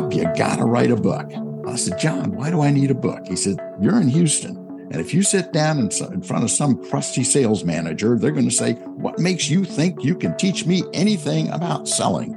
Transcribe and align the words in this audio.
Bob, 0.00 0.14
you 0.14 0.24
got 0.34 0.56
to 0.56 0.64
write 0.64 0.90
a 0.90 0.96
book. 0.96 1.30
I 1.68 1.76
said, 1.76 1.98
John, 1.98 2.34
why 2.34 2.50
do 2.50 2.62
I 2.62 2.70
need 2.70 2.90
a 2.90 2.94
book? 2.94 3.26
He 3.26 3.36
said, 3.36 3.58
You're 3.82 4.00
in 4.00 4.08
Houston. 4.08 4.56
And 4.90 4.96
if 4.96 5.12
you 5.12 5.22
sit 5.22 5.52
down 5.52 5.78
in, 5.78 5.90
front 5.90 6.42
of 6.42 6.50
some 6.50 6.82
crusty 6.86 7.22
sales 7.22 7.64
manager, 7.64 8.16
they're 8.16 8.30
going 8.30 8.48
to 8.48 8.54
say, 8.54 8.72
What 8.72 9.18
makes 9.18 9.50
you 9.50 9.62
think 9.62 10.02
you 10.02 10.14
can 10.14 10.34
teach 10.38 10.64
me 10.64 10.84
anything 10.94 11.50
about 11.50 11.86
selling? 11.86 12.34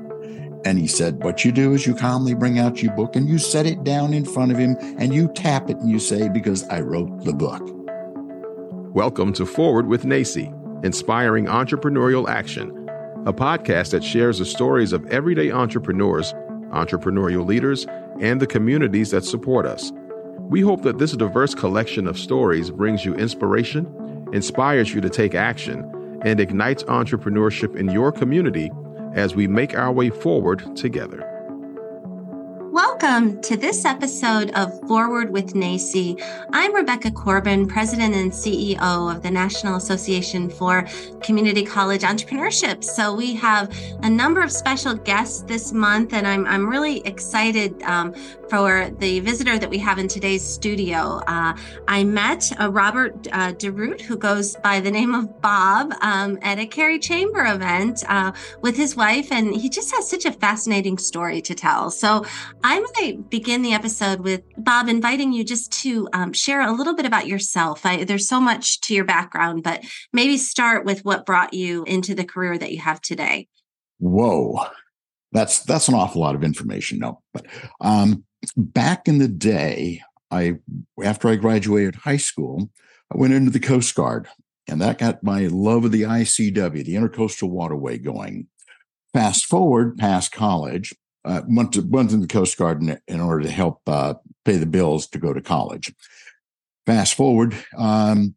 And 0.66 0.78
he 0.78 0.88
said, 0.88 1.24
What 1.24 1.46
you 1.46 1.54
do 1.54 1.74
is 1.74 1.88
you 1.88 1.96
calmly 1.96 2.34
bring 2.34 2.60
out 2.60 2.84
your 2.84 2.94
book 2.96 3.16
and 3.16 3.30
you 3.30 3.38
set 3.38 3.66
it 3.66 3.86
down 3.86 4.14
in 4.14 4.26
front 4.26 4.52
of 4.52 4.58
him 4.58 4.76
and 4.98 5.14
you 5.14 5.30
tap 5.30 5.70
it 5.70 5.78
and 5.78 5.90
you 5.90 6.00
say, 6.00 6.28
Because 6.28 6.68
I 6.68 6.82
wrote 6.82 7.24
the 7.24 7.34
book. 7.34 7.62
Welcome 8.94 9.32
to 9.34 9.46
Forward 9.46 9.88
with 9.88 10.04
NACCE, 10.04 10.84
Inspiring 10.84 11.46
Entrepreneurial 11.46 12.28
Action, 12.28 12.90
a 13.26 13.32
podcast 13.32 13.92
that 13.92 14.04
shares 14.04 14.40
the 14.40 14.46
stories 14.46 14.92
of 14.92 15.06
everyday 15.08 15.50
entrepreneurs, 15.50 16.34
entrepreneurial 16.74 17.46
leaders, 17.46 17.86
and 18.20 18.42
the 18.42 18.48
communities 18.48 19.12
that 19.12 19.26
support 19.26 19.66
us. 19.66 19.92
We 20.40 20.62
hope 20.62 20.84
that 20.84 21.00
this 21.00 21.14
diverse 21.14 21.56
collection 21.56 22.08
of 22.08 22.20
stories 22.20 22.70
brings 22.70 23.06
you 23.06 23.16
inspiration, 23.16 24.30
inspires 24.34 24.94
you 24.94 25.02
to 25.02 25.10
take 25.10 25.36
action, 25.36 26.20
and 26.24 26.40
ignites 26.40 26.84
entrepreneurship 26.84 27.76
in 27.76 27.90
your 27.90 28.12
community 28.12 28.72
as 29.14 29.36
we 29.36 29.48
make 29.48 29.76
our 29.76 29.92
way 29.92 30.10
forward 30.10 30.76
together. 30.76 31.33
Welcome 33.04 33.42
to 33.42 33.58
this 33.58 33.84
episode 33.84 34.52
of 34.52 34.80
Forward 34.88 35.30
with 35.30 35.56
NACCE. 35.56 36.24
I'm 36.54 36.74
Rebecca 36.74 37.12
Corbin, 37.12 37.68
President 37.68 38.16
and 38.16 38.32
CEO 38.32 39.14
of 39.14 39.22
the 39.22 39.30
National 39.30 39.76
Association 39.76 40.50
for 40.50 40.88
Community 41.22 41.66
College 41.66 42.04
Entrepreneurship. 42.04 42.82
So 42.82 43.14
we 43.14 43.34
have 43.34 43.78
a 44.04 44.10
number 44.10 44.42
of 44.42 44.54
special 44.54 44.94
guests 44.94 45.42
this 45.42 45.74
month, 45.74 46.14
and 46.14 46.26
I'm, 46.26 46.48
I'm 46.48 46.66
really 46.66 47.06
excited 47.06 47.84
um, 47.84 48.16
for 48.54 48.92
the 49.00 49.20
visitor 49.22 49.58
that 49.58 49.68
we 49.68 49.80
have 49.80 49.98
in 49.98 50.08
today's 50.08 50.44
studio. 50.44 51.20
Uh, 51.26 51.58
I 51.88 52.04
met 52.04 52.52
uh, 52.62 52.70
Robert 52.72 53.28
uh, 53.32 53.52
DeGroot, 53.54 54.02
who 54.02 54.16
goes 54.16 54.56
by 54.58 54.80
the 54.80 54.92
name 54.92 55.16
of 55.16 55.42
Bob, 55.42 55.92
um, 56.02 56.38
at 56.44 56.60
a 56.60 56.68
Cary 56.68 57.00
Chamber 57.00 57.48
event 57.48 58.04
uh, 58.08 58.32
with 58.62 58.78
his 58.78 58.96
wife, 58.96 59.32
and 59.32 59.56
he 59.56 59.70
just 59.70 59.90
has 59.96 60.08
such 60.08 60.26
a 60.26 60.32
fascinating 60.32 61.00
story 61.00 61.42
to 61.42 61.56
tell. 61.56 61.90
So 61.90 62.28
I'm 62.64 62.84
going 62.84 63.18
to 63.18 63.24
begin 63.24 63.64
the 63.64 63.74
episode 63.74 64.20
with 64.20 64.44
Bob 64.56 64.88
inviting 64.88 65.34
you 65.34 65.44
just 65.44 65.72
to 65.82 66.08
um, 66.14 66.32
share 66.32 66.62
a 66.62 66.74
little 66.74 66.94
bit 66.94 67.08
about 67.08 67.26
yourself. 67.26 67.88
I, 67.88 68.04
there's 68.04 68.28
so 68.28 68.40
much 68.40 68.82
to 68.82 68.94
your 68.94 69.06
background, 69.06 69.64
but 69.64 69.84
maybe 70.12 70.38
start 70.38 70.86
with 70.86 71.04
what 71.04 71.26
brought 71.26 71.56
you 71.56 71.86
into 71.86 72.14
the 72.14 72.24
career 72.24 72.56
that 72.60 72.72
you 72.72 72.82
have 72.82 73.02
today. 73.02 73.48
Whoa, 73.98 74.60
that's 75.32 75.62
that's 75.62 75.88
an 75.88 75.96
awful 75.96 76.22
lot 76.22 76.36
of 76.36 76.44
information. 76.44 77.00
No, 77.00 77.20
but 77.34 77.48
um, 77.82 78.26
back 78.56 79.08
in 79.08 79.20
the 79.20 79.28
day, 79.28 80.02
I 80.32 80.56
after 81.04 81.28
I 81.30 81.36
graduated 81.36 81.96
high 81.96 82.18
school, 82.18 82.70
I 83.12 83.18
went 83.18 83.34
into 83.34 83.52
the 83.52 83.60
Coast 83.60 83.94
Guard, 83.96 84.28
and 84.68 84.82
that 84.82 84.98
got 84.98 85.24
my 85.24 85.48
love 85.48 85.86
of 85.86 85.92
the 85.92 86.04
ICW, 86.04 86.84
the 86.84 86.96
Intercoastal 86.96 87.50
Waterway, 87.50 87.98
going. 87.98 88.48
Fast 89.14 89.46
forward 89.46 89.98
past 89.98 90.32
college, 90.32 90.94
uh, 91.24 91.42
went 91.48 91.74
to 91.74 91.82
went 91.82 92.10
to 92.10 92.18
the 92.18 92.28
Coast 92.28 92.58
Guard 92.58 92.82
in, 92.82 93.00
in 93.08 93.22
order 93.22 93.44
to 93.44 93.52
help 93.52 93.82
uh, 93.88 94.16
pay 94.44 94.58
the 94.58 94.66
bills 94.66 95.08
to 95.08 95.20
go 95.20 95.34
to 95.34 95.42
college. 95.42 95.94
Fast 96.86 97.14
forward 97.14 97.56
um, 97.78 98.36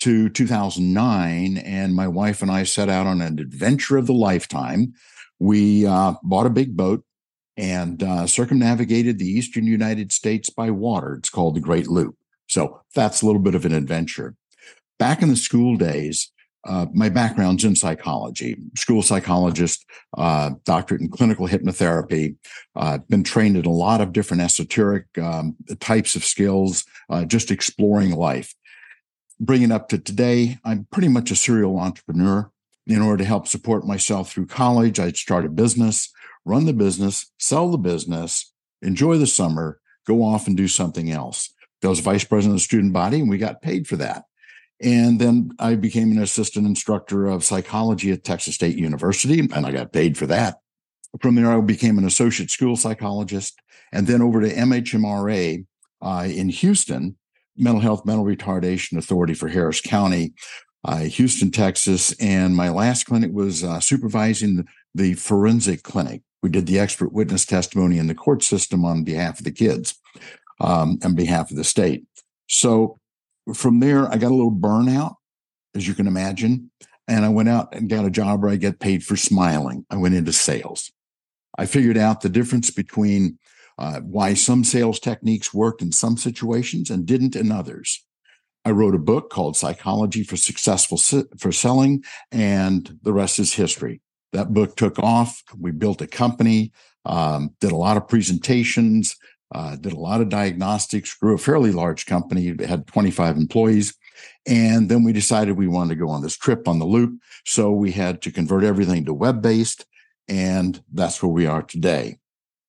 to 0.00 0.28
2009, 0.28 1.56
and 1.56 1.94
my 1.94 2.06
wife 2.06 2.42
and 2.42 2.50
I 2.50 2.64
set 2.64 2.88
out 2.88 3.06
on 3.06 3.20
an 3.20 3.38
adventure 3.38 3.96
of 3.96 4.06
the 4.06 4.12
lifetime. 4.12 4.94
We 5.38 5.86
uh, 5.86 6.14
bought 6.22 6.46
a 6.46 6.50
big 6.50 6.76
boat 6.76 7.02
and 7.60 8.02
uh, 8.02 8.26
circumnavigated 8.26 9.18
the 9.18 9.28
eastern 9.28 9.66
United 9.66 10.12
States 10.12 10.48
by 10.48 10.70
water. 10.70 11.16
It's 11.16 11.28
called 11.28 11.54
the 11.54 11.60
Great 11.60 11.88
Loop. 11.88 12.16
So 12.48 12.80
that's 12.94 13.20
a 13.20 13.26
little 13.26 13.40
bit 13.40 13.54
of 13.54 13.66
an 13.66 13.74
adventure. 13.74 14.34
Back 14.98 15.20
in 15.20 15.28
the 15.28 15.36
school 15.36 15.76
days, 15.76 16.32
uh, 16.66 16.86
my 16.94 17.10
background's 17.10 17.64
in 17.64 17.76
psychology, 17.76 18.56
school 18.76 19.02
psychologist, 19.02 19.84
uh, 20.16 20.52
doctorate 20.64 21.02
in 21.02 21.10
clinical 21.10 21.46
hypnotherapy. 21.46 22.36
Uh, 22.74 22.98
been 23.10 23.22
trained 23.22 23.58
in 23.58 23.66
a 23.66 23.70
lot 23.70 24.00
of 24.00 24.14
different 24.14 24.42
esoteric 24.42 25.06
um, 25.18 25.54
types 25.80 26.14
of 26.16 26.24
skills, 26.24 26.84
uh, 27.10 27.26
just 27.26 27.50
exploring 27.50 28.12
life. 28.12 28.54
Bringing 29.38 29.70
up 29.70 29.90
to 29.90 29.98
today, 29.98 30.58
I'm 30.64 30.86
pretty 30.90 31.08
much 31.08 31.30
a 31.30 31.36
serial 31.36 31.78
entrepreneur. 31.78 32.50
In 32.86 33.02
order 33.02 33.18
to 33.18 33.28
help 33.28 33.46
support 33.46 33.86
myself 33.86 34.32
through 34.32 34.46
college, 34.46 34.98
I'd 34.98 35.16
start 35.16 35.44
a 35.44 35.50
business, 35.50 36.10
run 36.44 36.66
the 36.66 36.72
business, 36.72 37.30
sell 37.38 37.70
the 37.70 37.78
business, 37.78 38.52
enjoy 38.82 39.18
the 39.18 39.26
summer, 39.26 39.80
go 40.06 40.22
off 40.22 40.46
and 40.46 40.56
do 40.56 40.68
something 40.68 41.10
else. 41.10 41.52
I 41.82 41.88
was 41.88 42.00
vice 42.00 42.24
president 42.24 42.56
of 42.56 42.60
the 42.60 42.64
student 42.64 42.92
body, 42.92 43.20
and 43.20 43.30
we 43.30 43.38
got 43.38 43.62
paid 43.62 43.86
for 43.86 43.96
that. 43.96 44.24
And 44.82 45.20
then 45.20 45.52
I 45.58 45.74
became 45.74 46.10
an 46.10 46.22
assistant 46.22 46.66
instructor 46.66 47.26
of 47.26 47.44
psychology 47.44 48.10
at 48.12 48.24
Texas 48.24 48.54
State 48.54 48.76
University, 48.76 49.40
and 49.40 49.66
I 49.66 49.72
got 49.72 49.92
paid 49.92 50.16
for 50.16 50.26
that. 50.26 50.60
From 51.20 51.34
there, 51.34 51.52
I 51.52 51.60
became 51.60 51.98
an 51.98 52.06
associate 52.06 52.50
school 52.50 52.76
psychologist, 52.76 53.60
and 53.92 54.06
then 54.06 54.22
over 54.22 54.40
to 54.40 54.54
MHMRA 54.54 55.66
uh, 56.00 56.28
in 56.28 56.48
Houston, 56.48 57.16
Mental 57.56 57.80
Health 57.80 58.06
Mental 58.06 58.24
Retardation 58.24 58.96
Authority 58.96 59.34
for 59.34 59.48
Harris 59.48 59.80
County, 59.80 60.32
uh, 60.84 61.00
Houston, 61.00 61.50
Texas. 61.50 62.12
And 62.20 62.56
my 62.56 62.70
last 62.70 63.04
clinic 63.04 63.32
was 63.32 63.62
uh, 63.62 63.80
supervising 63.80 64.56
the, 64.56 64.64
the 64.94 65.14
forensic 65.14 65.82
clinic. 65.82 66.22
We 66.42 66.50
did 66.50 66.66
the 66.66 66.78
expert 66.78 67.12
witness 67.12 67.44
testimony 67.44 67.98
in 67.98 68.06
the 68.06 68.14
court 68.14 68.42
system 68.42 68.84
on 68.84 69.04
behalf 69.04 69.38
of 69.38 69.44
the 69.44 69.52
kids, 69.52 69.98
um, 70.60 70.98
on 71.04 71.14
behalf 71.14 71.50
of 71.50 71.56
the 71.56 71.64
state. 71.64 72.04
So 72.48 72.98
from 73.54 73.80
there, 73.80 74.08
I 74.08 74.16
got 74.16 74.30
a 74.30 74.34
little 74.34 74.52
burnout, 74.52 75.16
as 75.74 75.86
you 75.86 75.94
can 75.94 76.06
imagine. 76.06 76.70
And 77.06 77.24
I 77.24 77.28
went 77.28 77.48
out 77.48 77.74
and 77.74 77.90
got 77.90 78.04
a 78.04 78.10
job 78.10 78.42
where 78.42 78.52
I 78.52 78.56
get 78.56 78.78
paid 78.78 79.04
for 79.04 79.16
smiling. 79.16 79.84
I 79.90 79.96
went 79.96 80.14
into 80.14 80.32
sales. 80.32 80.90
I 81.58 81.66
figured 81.66 81.98
out 81.98 82.20
the 82.20 82.28
difference 82.28 82.70
between 82.70 83.38
uh, 83.78 84.00
why 84.00 84.34
some 84.34 84.62
sales 84.62 85.00
techniques 85.00 85.52
worked 85.52 85.82
in 85.82 85.90
some 85.90 86.16
situations 86.16 86.90
and 86.90 87.06
didn't 87.06 87.34
in 87.34 87.50
others. 87.50 88.04
I 88.64 88.70
wrote 88.70 88.94
a 88.94 88.98
book 88.98 89.30
called 89.30 89.56
Psychology 89.56 90.22
for 90.22 90.36
Successful 90.36 90.98
for 91.38 91.50
Selling, 91.50 92.04
and 92.30 92.98
the 93.02 93.12
rest 93.12 93.38
is 93.38 93.54
history. 93.54 94.02
That 94.32 94.52
book 94.54 94.76
took 94.76 94.98
off. 94.98 95.42
We 95.58 95.70
built 95.72 96.02
a 96.02 96.06
company, 96.06 96.72
um, 97.04 97.54
did 97.60 97.72
a 97.72 97.76
lot 97.76 97.96
of 97.96 98.08
presentations, 98.08 99.16
uh, 99.52 99.76
did 99.76 99.92
a 99.92 99.98
lot 99.98 100.20
of 100.20 100.28
diagnostics, 100.28 101.14
grew 101.14 101.34
a 101.34 101.38
fairly 101.38 101.72
large 101.72 102.06
company, 102.06 102.54
had 102.64 102.86
25 102.86 103.36
employees. 103.36 103.94
And 104.46 104.88
then 104.88 105.02
we 105.02 105.12
decided 105.12 105.56
we 105.56 105.66
wanted 105.66 105.94
to 105.94 106.00
go 106.00 106.08
on 106.08 106.22
this 106.22 106.36
trip 106.36 106.68
on 106.68 106.78
the 106.78 106.84
loop. 106.84 107.18
So 107.44 107.72
we 107.72 107.92
had 107.92 108.22
to 108.22 108.30
convert 108.30 108.64
everything 108.64 109.04
to 109.06 109.14
web 109.14 109.42
based. 109.42 109.86
And 110.28 110.80
that's 110.92 111.22
where 111.22 111.32
we 111.32 111.46
are 111.46 111.62
today. 111.62 112.18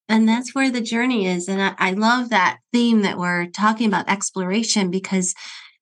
And 0.09 0.28
that's 0.28 0.53
where 0.53 0.72
the 0.72 0.81
journey 0.81 1.28
is. 1.28 1.47
And 1.47 1.61
I, 1.61 1.73
I 1.78 1.91
love 1.91 2.29
that 2.29 2.59
theme 2.73 3.01
that 3.03 3.17
we're 3.17 3.45
talking 3.45 3.88
about 3.88 4.09
exploration 4.09 4.89
because 4.89 5.33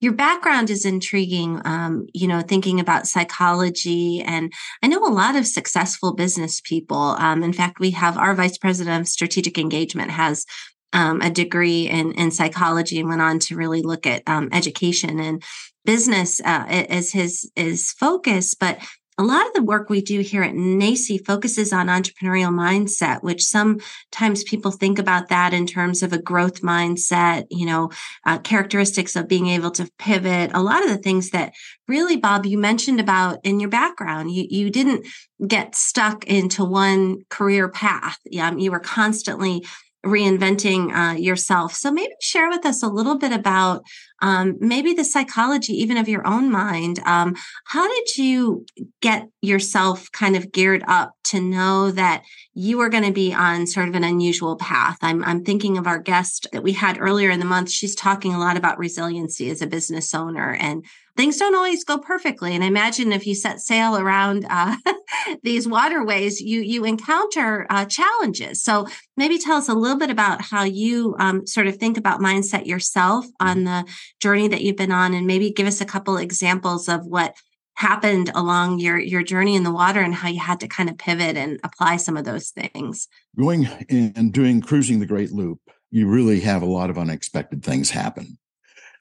your 0.02 0.14
background 0.14 0.70
is 0.70 0.86
intriguing 0.86 1.62
um, 1.66 2.08
you 2.14 2.28
know 2.28 2.42
thinking 2.42 2.80
about 2.80 3.08
psychology 3.08 4.22
and 4.22 4.52
i 4.84 4.88
know 4.88 5.06
a 5.06 5.10
lot 5.10 5.36
of 5.36 5.46
successful 5.46 6.14
business 6.14 6.62
people 6.62 7.16
um, 7.20 7.44
in 7.44 7.54
fact 7.54 7.80
we 7.80 7.92
have 7.92 8.18
our 8.18 8.34
vice 8.34 8.58
president 8.58 9.02
of 9.02 9.08
strategic 9.08 9.58
engagement 9.58 10.12
has 10.12 10.46
um, 10.94 11.22
a 11.22 11.30
degree 11.30 11.88
in, 11.88 12.14
in 12.14 12.32
psychology 12.32 13.00
and 13.00 13.10
went 13.10 13.22
on 13.22 13.40
to 13.40 13.56
really 13.56 13.82
look 13.82 14.08
at 14.08 14.24
um, 14.28 14.50
education 14.52 15.20
and 15.20 15.44
business 15.86 16.42
uh, 16.42 16.66
as 16.68 17.12
his 17.12 17.50
his 17.56 17.92
focus. 17.92 18.54
But 18.54 18.80
a 19.20 19.24
lot 19.24 19.46
of 19.46 19.54
the 19.54 19.62
work 19.62 19.90
we 19.90 20.02
do 20.02 20.22
here 20.22 20.44
at 20.44 20.54
NACCE 20.54 21.26
focuses 21.26 21.74
on 21.74 21.88
entrepreneurial 21.88 22.54
mindset, 22.54 23.22
which 23.22 23.44
sometimes 23.44 24.46
people 24.46 24.72
think 24.72 24.98
about 24.98 25.28
that 25.28 25.54
in 25.54 25.68
terms 25.68 26.02
of 26.02 26.14
a 26.14 26.22
growth 26.22 26.62
mindset, 26.62 27.46
you 27.52 27.66
know, 27.66 27.92
uh, 28.26 28.38
characteristics 28.40 29.18
of 29.18 29.28
being 29.28 29.48
able 29.48 29.72
to 29.72 29.92
pivot. 30.00 30.52
A 30.54 30.64
lot 30.64 30.84
of 30.86 30.90
the 30.90 30.98
things 30.98 31.32
that 31.32 31.54
really, 31.86 32.16
Bob, 32.16 32.46
you 32.46 32.58
mentioned 32.58 33.02
about 33.02 33.40
in 33.44 33.60
your 33.60 33.70
background, 33.70 34.32
you, 34.32 34.46
you 34.50 34.70
didn't 34.70 35.06
get 35.46 35.76
stuck 35.76 36.24
into 36.24 36.64
one 36.64 37.18
career 37.30 37.68
path. 37.68 38.20
Um, 38.40 38.58
you 38.58 38.72
were 38.72 38.80
constantly 38.80 39.66
reinventing 40.06 40.94
uh, 40.94 41.18
yourself. 41.18 41.74
So 41.74 41.92
maybe 41.92 42.14
share 42.22 42.50
with 42.50 42.66
us 42.66 42.82
a 42.84 42.88
little 42.88 43.18
bit 43.18 43.34
about 43.34 43.84
um, 44.22 44.58
maybe 44.60 44.94
the 44.94 45.04
psychology 45.04 45.74
even 45.74 45.98
of 45.98 46.10
your 46.10 46.26
own 46.28 46.52
mind. 46.52 47.00
Um, 47.06 47.36
how 47.66 47.88
did 47.88 48.18
you 48.18 48.66
get 49.02 49.30
yourself 49.42 50.12
kind 50.12 50.36
of 50.36 50.52
geared 50.52 50.84
up 50.88 51.14
to 51.26 51.40
know 51.40 51.92
that 51.92 52.24
you 52.54 52.78
were 52.78 52.90
going 52.90 53.04
to 53.04 53.12
be 53.12 53.34
on 53.34 53.68
sort 53.68 53.88
of 53.88 53.96
an 53.96 54.04
unusual 54.04 54.56
path. 54.58 54.98
I'm, 55.02 55.24
I'm 55.24 55.46
thinking 55.46 55.78
of 55.78 55.88
our 55.88 56.00
guest 56.00 56.48
that 56.52 56.64
we 56.64 56.74
had 56.74 57.00
earlier 57.00 57.30
in 57.30 57.40
the 57.40 57.46
month. 57.46 57.70
She's 57.70 57.96
talking 57.96 58.34
a 58.34 58.40
lot 58.40 58.58
about 58.58 58.80
resiliency 58.80 59.50
as 59.50 59.62
a 59.62 59.68
business 59.68 60.14
owner 60.14 60.56
and 60.60 60.84
things 61.20 61.36
don't 61.36 61.54
always 61.54 61.84
go 61.84 61.98
perfectly. 61.98 62.56
And 62.56 62.64
I 62.64 62.68
imagine 62.68 63.12
if 63.12 63.28
you 63.28 63.36
set 63.36 63.60
sail 63.60 63.98
around 63.98 64.46
uh, 64.50 64.78
these 65.44 65.68
waterways, 65.68 66.40
you, 66.40 66.62
you 66.62 66.86
encounter 66.86 67.68
uh, 67.70 67.84
challenges. 67.84 68.64
So 68.64 68.88
maybe 69.18 69.38
tell 69.38 69.58
us 69.58 69.68
a 69.68 69.74
little 69.74 69.98
bit 69.98 70.10
about 70.10 70.42
how 70.42 70.64
you 70.64 71.18
um, 71.20 71.46
sort 71.46 71.68
of 71.68 71.76
think 71.76 71.98
about 71.98 72.22
mindset 72.22 72.68
yourself 72.68 73.26
on 73.42 73.66
the 73.66 73.86
journey 74.22 74.48
that 74.48 74.62
you've 74.62 74.78
been 74.78 74.94
on 74.94 75.14
and 75.14 75.28
maybe 75.28 75.52
give 75.52 75.68
us 75.68 75.82
a 75.82 75.86
couple 75.86 76.16
examples 76.16 76.88
of 76.88 77.06
what 77.06 77.36
happened 77.74 78.32
along 78.34 78.80
your 78.80 78.98
your 78.98 79.24
journey 79.24 79.56
in 79.56 79.64
the 79.64 79.72
water 79.72 80.02
and 80.02 80.14
how 80.14 80.28
you 80.30 80.40
had 80.40 80.60
to 80.60 80.68
kind 80.68 80.90
of 80.90 80.98
pivot 80.98 81.38
and 81.38 81.60
apply 81.64 81.96
some 81.96 82.18
of 82.18 82.26
those 82.26 82.50
things 82.50 83.08
going 83.38 83.66
and 83.90 84.34
doing 84.34 84.60
cruising 84.60 85.00
the 85.00 85.06
great 85.06 85.32
loop 85.32 85.62
you 85.90 86.06
really 86.06 86.42
have 86.42 86.62
a 86.62 86.66
lot 86.66 86.90
of 86.90 86.98
unexpected 86.98 87.64
things 87.64 87.90
happen 87.90 88.38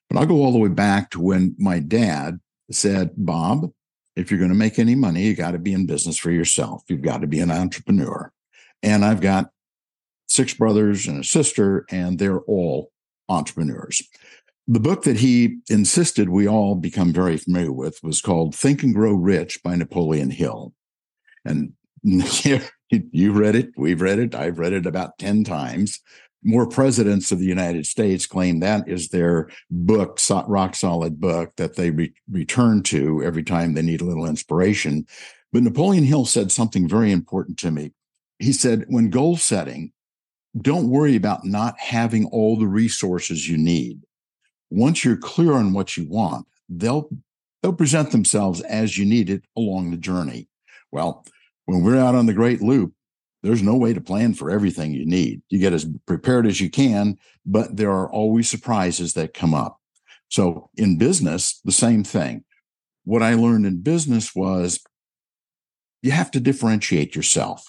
but 0.08 0.18
i'll 0.18 0.26
go 0.26 0.36
all 0.36 0.52
the 0.52 0.58
way 0.58 0.68
back 0.68 1.10
to 1.10 1.20
when 1.20 1.54
my 1.58 1.78
dad 1.78 2.40
said 2.70 3.10
bob 3.16 3.70
if 4.16 4.30
you're 4.30 4.38
going 4.38 4.50
to 4.50 4.56
make 4.56 4.78
any 4.78 4.94
money 4.94 5.22
you 5.22 5.34
got 5.34 5.52
to 5.52 5.58
be 5.58 5.72
in 5.72 5.86
business 5.86 6.18
for 6.18 6.30
yourself 6.30 6.82
you've 6.88 7.02
got 7.02 7.20
to 7.20 7.26
be 7.26 7.40
an 7.40 7.50
entrepreneur 7.50 8.32
and 8.82 9.04
i've 9.04 9.20
got 9.20 9.50
six 10.28 10.54
brothers 10.54 11.06
and 11.06 11.20
a 11.20 11.24
sister 11.24 11.86
and 11.90 12.18
they're 12.18 12.40
all 12.40 12.90
entrepreneurs 13.28 14.02
the 14.70 14.80
book 14.80 15.04
that 15.04 15.16
he 15.16 15.60
insisted 15.70 16.28
we 16.28 16.46
all 16.46 16.74
become 16.74 17.10
very 17.10 17.38
familiar 17.38 17.72
with 17.72 17.98
was 18.02 18.20
called 18.20 18.54
Think 18.54 18.82
and 18.82 18.94
Grow 18.94 19.14
Rich 19.14 19.62
by 19.62 19.74
Napoleon 19.74 20.30
Hill. 20.30 20.74
And 21.46 21.72
you 22.02 23.32
read 23.32 23.56
it, 23.56 23.70
we've 23.78 24.02
read 24.02 24.18
it, 24.18 24.34
I've 24.34 24.58
read 24.58 24.74
it 24.74 24.84
about 24.84 25.18
10 25.18 25.44
times. 25.44 26.00
More 26.42 26.68
presidents 26.68 27.32
of 27.32 27.40
the 27.40 27.46
United 27.46 27.86
States 27.86 28.26
claim 28.26 28.60
that 28.60 28.88
is 28.88 29.08
their 29.08 29.48
book, 29.70 30.20
rock 30.46 30.76
solid 30.76 31.20
book 31.20 31.52
that 31.56 31.74
they 31.74 31.90
re- 31.90 32.14
return 32.30 32.82
to 32.84 33.22
every 33.24 33.42
time 33.42 33.74
they 33.74 33.82
need 33.82 34.00
a 34.00 34.04
little 34.04 34.26
inspiration. 34.26 35.06
But 35.52 35.62
Napoleon 35.62 36.04
Hill 36.04 36.26
said 36.26 36.52
something 36.52 36.88
very 36.88 37.10
important 37.10 37.58
to 37.60 37.70
me. 37.70 37.92
He 38.38 38.52
said, 38.52 38.84
when 38.88 39.10
goal 39.10 39.36
setting, 39.36 39.92
don't 40.60 40.90
worry 40.90 41.16
about 41.16 41.44
not 41.44 41.78
having 41.78 42.26
all 42.26 42.56
the 42.56 42.66
resources 42.66 43.48
you 43.48 43.58
need 43.58 44.00
once 44.70 45.04
you're 45.04 45.16
clear 45.16 45.52
on 45.52 45.72
what 45.72 45.96
you 45.96 46.08
want, 46.08 46.46
they'll 46.68 47.08
they'll 47.62 47.72
present 47.72 48.12
themselves 48.12 48.60
as 48.62 48.96
you 48.96 49.04
need 49.04 49.30
it 49.30 49.42
along 49.56 49.90
the 49.90 49.96
journey. 49.96 50.48
Well, 50.92 51.24
when 51.66 51.82
we're 51.82 51.98
out 51.98 52.14
on 52.14 52.26
the 52.26 52.34
Great 52.34 52.62
Loop, 52.62 52.92
there's 53.48 53.62
no 53.62 53.76
way 53.76 53.92
to 53.92 54.00
plan 54.00 54.34
for 54.34 54.50
everything 54.50 54.92
you 54.92 55.06
need. 55.06 55.42
You 55.48 55.58
get 55.58 55.72
as 55.72 55.86
prepared 56.06 56.46
as 56.46 56.60
you 56.60 56.70
can, 56.70 57.16
but 57.44 57.76
there 57.76 57.90
are 57.90 58.10
always 58.10 58.48
surprises 58.48 59.14
that 59.14 59.34
come 59.34 59.54
up. 59.54 59.80
So 60.28 60.70
in 60.76 60.98
business, 60.98 61.60
the 61.64 61.72
same 61.72 62.04
thing. 62.04 62.44
What 63.04 63.22
I 63.22 63.34
learned 63.34 63.66
in 63.66 63.80
business 63.80 64.34
was 64.34 64.80
you 66.02 66.10
have 66.10 66.30
to 66.32 66.40
differentiate 66.40 67.16
yourself. 67.16 67.64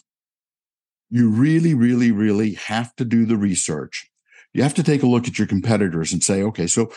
You 1.09 1.29
really, 1.29 1.73
really, 1.73 2.11
really 2.11 2.53
have 2.53 2.95
to 2.97 3.05
do 3.05 3.25
the 3.25 3.37
research 3.37 4.09
you 4.53 4.63
have 4.63 4.73
to 4.75 4.83
take 4.83 5.03
a 5.03 5.07
look 5.07 5.27
at 5.27 5.37
your 5.37 5.47
competitors 5.47 6.11
and 6.11 6.23
say, 6.23 6.41
okay, 6.43 6.67
so 6.67 6.91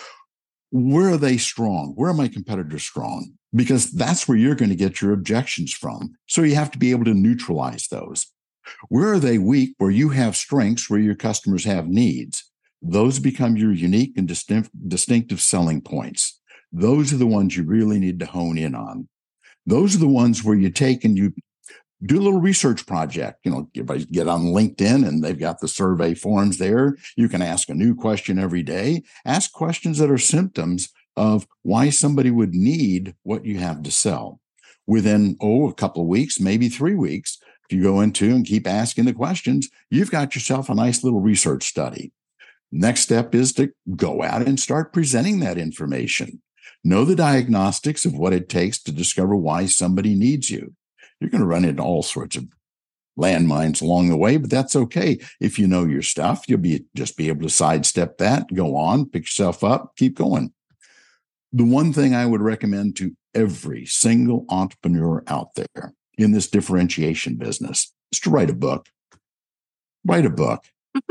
where 0.70 1.10
are 1.10 1.18
they 1.18 1.36
strong? 1.36 1.92
Where 1.96 2.10
are 2.10 2.14
my 2.14 2.28
competitors 2.28 2.82
strong? 2.82 3.32
Because 3.54 3.90
that's 3.90 4.26
where 4.26 4.38
you're 4.38 4.54
going 4.54 4.70
to 4.70 4.76
get 4.76 5.02
your 5.02 5.12
objections 5.12 5.72
from. 5.72 6.14
So 6.26 6.42
you 6.42 6.54
have 6.54 6.70
to 6.70 6.78
be 6.78 6.92
able 6.92 7.04
to 7.04 7.14
neutralize 7.14 7.88
those. 7.88 8.26
Where 8.88 9.12
are 9.12 9.18
they 9.18 9.38
weak? 9.38 9.74
Where 9.78 9.90
you 9.90 10.10
have 10.10 10.36
strengths, 10.36 10.88
where 10.88 11.00
your 11.00 11.14
customers 11.14 11.64
have 11.64 11.88
needs. 11.88 12.50
Those 12.80 13.18
become 13.18 13.56
your 13.56 13.72
unique 13.72 14.16
and 14.16 14.26
distinct, 14.26 14.70
distinctive 14.88 15.40
selling 15.40 15.80
points. 15.80 16.40
Those 16.72 17.12
are 17.12 17.18
the 17.18 17.26
ones 17.26 17.56
you 17.56 17.64
really 17.64 17.98
need 17.98 18.18
to 18.20 18.26
hone 18.26 18.58
in 18.58 18.74
on. 18.74 19.08
Those 19.66 19.94
are 19.94 20.00
the 20.00 20.08
ones 20.08 20.42
where 20.42 20.56
you 20.56 20.70
take 20.70 21.04
and 21.04 21.16
you 21.16 21.32
do 22.04 22.18
a 22.18 22.22
little 22.22 22.40
research 22.40 22.86
project. 22.86 23.40
You 23.44 23.52
know, 23.52 23.68
get 23.72 24.26
on 24.28 24.46
LinkedIn 24.46 25.06
and 25.06 25.22
they've 25.22 25.38
got 25.38 25.60
the 25.60 25.68
survey 25.68 26.14
forms 26.14 26.58
there. 26.58 26.96
You 27.16 27.28
can 27.28 27.42
ask 27.42 27.68
a 27.68 27.74
new 27.74 27.94
question 27.94 28.38
every 28.38 28.62
day. 28.62 29.02
Ask 29.24 29.52
questions 29.52 29.98
that 29.98 30.10
are 30.10 30.18
symptoms 30.18 30.88
of 31.16 31.46
why 31.62 31.90
somebody 31.90 32.30
would 32.30 32.54
need 32.54 33.14
what 33.22 33.44
you 33.44 33.58
have 33.58 33.82
to 33.84 33.90
sell. 33.90 34.40
Within, 34.86 35.36
oh, 35.40 35.68
a 35.68 35.74
couple 35.74 36.02
of 36.02 36.08
weeks, 36.08 36.40
maybe 36.40 36.68
three 36.68 36.94
weeks, 36.94 37.38
you 37.72 37.82
go 37.82 38.00
into 38.00 38.30
and 38.30 38.46
keep 38.46 38.66
asking 38.66 39.06
the 39.06 39.12
questions, 39.12 39.68
you've 39.90 40.10
got 40.10 40.34
yourself 40.34 40.68
a 40.68 40.74
nice 40.74 41.02
little 41.02 41.20
research 41.20 41.64
study. 41.64 42.12
Next 42.70 43.00
step 43.00 43.34
is 43.34 43.52
to 43.54 43.72
go 43.96 44.22
out 44.22 44.42
and 44.42 44.58
start 44.58 44.92
presenting 44.92 45.40
that 45.40 45.58
information. 45.58 46.42
Know 46.84 47.04
the 47.04 47.16
diagnostics 47.16 48.04
of 48.04 48.14
what 48.14 48.32
it 48.32 48.48
takes 48.48 48.82
to 48.82 48.92
discover 48.92 49.36
why 49.36 49.66
somebody 49.66 50.14
needs 50.14 50.50
you 50.50 50.74
you're 51.22 51.30
going 51.30 51.40
to 51.40 51.46
run 51.46 51.64
into 51.64 51.82
all 51.82 52.02
sorts 52.02 52.36
of 52.36 52.48
landmines 53.18 53.80
along 53.80 54.08
the 54.08 54.16
way, 54.16 54.36
but 54.36 54.50
that's 54.50 54.74
okay. 54.74 55.20
If 55.40 55.58
you 55.58 55.68
know 55.68 55.84
your 55.84 56.02
stuff, 56.02 56.44
you'll 56.48 56.58
be 56.58 56.84
just 56.96 57.16
be 57.16 57.28
able 57.28 57.42
to 57.42 57.50
sidestep 57.50 58.18
that, 58.18 58.52
go 58.52 58.76
on, 58.76 59.06
pick 59.06 59.22
yourself 59.22 59.62
up, 59.62 59.94
keep 59.96 60.16
going. 60.16 60.52
The 61.52 61.64
one 61.64 61.92
thing 61.92 62.14
I 62.14 62.26
would 62.26 62.40
recommend 62.40 62.96
to 62.96 63.16
every 63.34 63.86
single 63.86 64.44
entrepreneur 64.48 65.22
out 65.26 65.54
there 65.54 65.94
in 66.18 66.32
this 66.32 66.48
differentiation 66.48 67.36
business 67.36 67.92
is 68.12 68.20
to 68.20 68.30
write 68.30 68.50
a 68.50 68.54
book. 68.54 68.88
Write 70.04 70.26
a 70.26 70.30
book. 70.30 70.64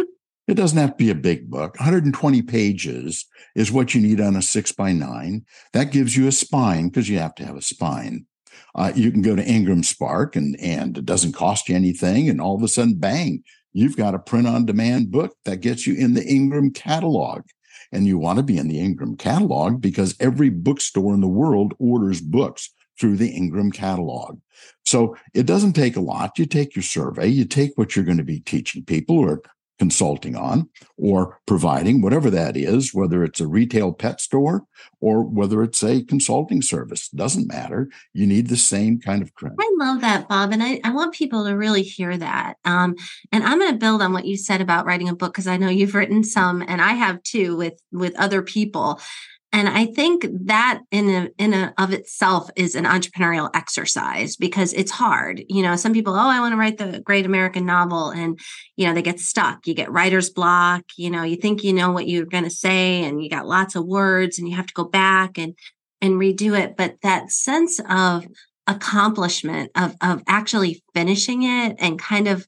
it 0.47 0.55
doesn't 0.55 0.77
have 0.77 0.91
to 0.91 1.03
be 1.03 1.09
a 1.09 1.15
big 1.15 1.49
book. 1.49 1.79
120 1.79 2.41
pages 2.43 3.25
is 3.55 3.71
what 3.71 3.95
you 3.95 4.01
need 4.01 4.21
on 4.21 4.35
a 4.35 4.41
six 4.41 4.71
by 4.71 4.91
nine. 4.91 5.45
That 5.73 5.91
gives 5.91 6.15
you 6.15 6.27
a 6.27 6.31
spine 6.31 6.89
because 6.89 7.09
you 7.09 7.19
have 7.19 7.35
to 7.35 7.45
have 7.45 7.55
a 7.55 7.61
spine. 7.61 8.25
Uh, 8.75 8.91
you 8.95 9.11
can 9.11 9.21
go 9.21 9.35
to 9.35 9.45
Ingram 9.45 9.83
Spark 9.83 10.35
and 10.35 10.59
and 10.59 10.97
it 10.97 11.05
doesn't 11.05 11.33
cost 11.33 11.67
you 11.67 11.75
anything, 11.75 12.29
and 12.29 12.39
all 12.39 12.55
of 12.55 12.63
a 12.63 12.67
sudden, 12.67 12.95
bang, 12.95 13.43
you've 13.73 13.97
got 13.97 14.15
a 14.15 14.19
print 14.19 14.47
on 14.47 14.65
demand 14.65 15.11
book 15.11 15.35
that 15.45 15.57
gets 15.57 15.85
you 15.87 15.95
in 15.95 16.13
the 16.13 16.25
Ingram 16.25 16.71
catalog. 16.71 17.43
And 17.93 18.07
you 18.07 18.17
want 18.17 18.37
to 18.37 18.43
be 18.43 18.57
in 18.57 18.69
the 18.69 18.79
Ingram 18.79 19.17
catalog 19.17 19.81
because 19.81 20.15
every 20.17 20.49
bookstore 20.49 21.13
in 21.13 21.19
the 21.19 21.27
world 21.27 21.73
orders 21.77 22.21
books 22.21 22.69
through 22.99 23.17
the 23.17 23.29
Ingram 23.29 23.71
catalog. 23.71 24.39
So 24.85 25.15
it 25.33 25.45
doesn't 25.45 25.73
take 25.73 25.95
a 25.95 26.01
lot. 26.01 26.37
You 26.37 26.45
take 26.45 26.75
your 26.75 26.83
survey, 26.83 27.27
you 27.27 27.45
take 27.45 27.71
what 27.75 27.95
you're 27.95 28.05
going 28.05 28.17
to 28.17 28.23
be 28.23 28.39
teaching 28.39 28.83
people 28.83 29.17
or 29.17 29.41
consulting 29.81 30.35
on 30.35 30.69
or 30.95 31.39
providing, 31.47 32.03
whatever 32.03 32.29
that 32.29 32.55
is, 32.55 32.93
whether 32.93 33.23
it's 33.23 33.39
a 33.39 33.47
retail 33.47 33.91
pet 33.91 34.21
store 34.21 34.61
or 34.99 35.23
whether 35.23 35.63
it's 35.63 35.81
a 35.81 36.03
consulting 36.03 36.61
service, 36.61 37.09
doesn't 37.09 37.47
matter. 37.47 37.89
You 38.13 38.27
need 38.27 38.45
the 38.45 38.57
same 38.57 38.99
kind 38.99 39.23
of 39.23 39.33
credit. 39.33 39.57
I 39.59 39.71
love 39.79 40.01
that, 40.01 40.27
Bob. 40.29 40.51
And 40.51 40.61
I, 40.61 40.79
I 40.83 40.91
want 40.91 41.15
people 41.15 41.45
to 41.45 41.53
really 41.53 41.81
hear 41.81 42.15
that. 42.15 42.57
Um, 42.63 42.93
and 43.31 43.43
I'm 43.43 43.57
going 43.57 43.71
to 43.71 43.79
build 43.79 44.03
on 44.03 44.13
what 44.13 44.25
you 44.25 44.37
said 44.37 44.61
about 44.61 44.85
writing 44.85 45.09
a 45.09 45.15
book 45.15 45.33
because 45.33 45.47
I 45.47 45.57
know 45.57 45.69
you've 45.69 45.95
written 45.95 46.23
some 46.23 46.61
and 46.61 46.79
I 46.79 46.93
have 46.93 47.23
too 47.23 47.57
with 47.57 47.81
with 47.91 48.15
other 48.19 48.43
people 48.43 49.01
and 49.53 49.67
i 49.69 49.85
think 49.85 50.25
that 50.45 50.81
in 50.91 51.09
a, 51.09 51.29
in 51.37 51.53
a 51.53 51.73
of 51.77 51.91
itself 51.93 52.49
is 52.55 52.75
an 52.75 52.85
entrepreneurial 52.85 53.49
exercise 53.53 54.35
because 54.35 54.73
it's 54.73 54.91
hard. 54.91 55.43
You 55.49 55.61
know 55.61 55.75
some 55.75 55.93
people 55.93 56.13
oh 56.13 56.29
i 56.29 56.39
want 56.39 56.53
to 56.53 56.57
write 56.57 56.77
the 56.77 57.01
great 57.01 57.25
american 57.25 57.65
novel 57.65 58.09
and 58.09 58.39
you 58.77 58.87
know 58.87 58.93
they 58.93 59.01
get 59.01 59.19
stuck. 59.19 59.67
You 59.67 59.73
get 59.73 59.91
writer's 59.91 60.29
block 60.29 60.83
you 60.97 61.09
know 61.09 61.23
you 61.23 61.35
think 61.35 61.63
you 61.63 61.73
know 61.73 61.91
what 61.91 62.07
you're 62.07 62.25
going 62.25 62.43
to 62.43 62.49
say 62.49 63.03
and 63.03 63.23
you 63.23 63.29
got 63.29 63.47
lots 63.47 63.75
of 63.75 63.85
words 63.85 64.39
and 64.39 64.47
you 64.47 64.55
have 64.55 64.67
to 64.67 64.73
go 64.73 64.85
back 64.85 65.37
and 65.37 65.55
and 66.01 66.15
redo 66.15 66.59
it. 66.59 66.75
But 66.75 66.95
that 67.03 67.31
sense 67.31 67.79
of 67.89 68.27
accomplishment 68.67 69.71
of 69.75 69.95
of 70.01 70.23
actually 70.27 70.83
finishing 70.93 71.43
it 71.43 71.75
and 71.79 71.99
kind 71.99 72.27
of 72.27 72.45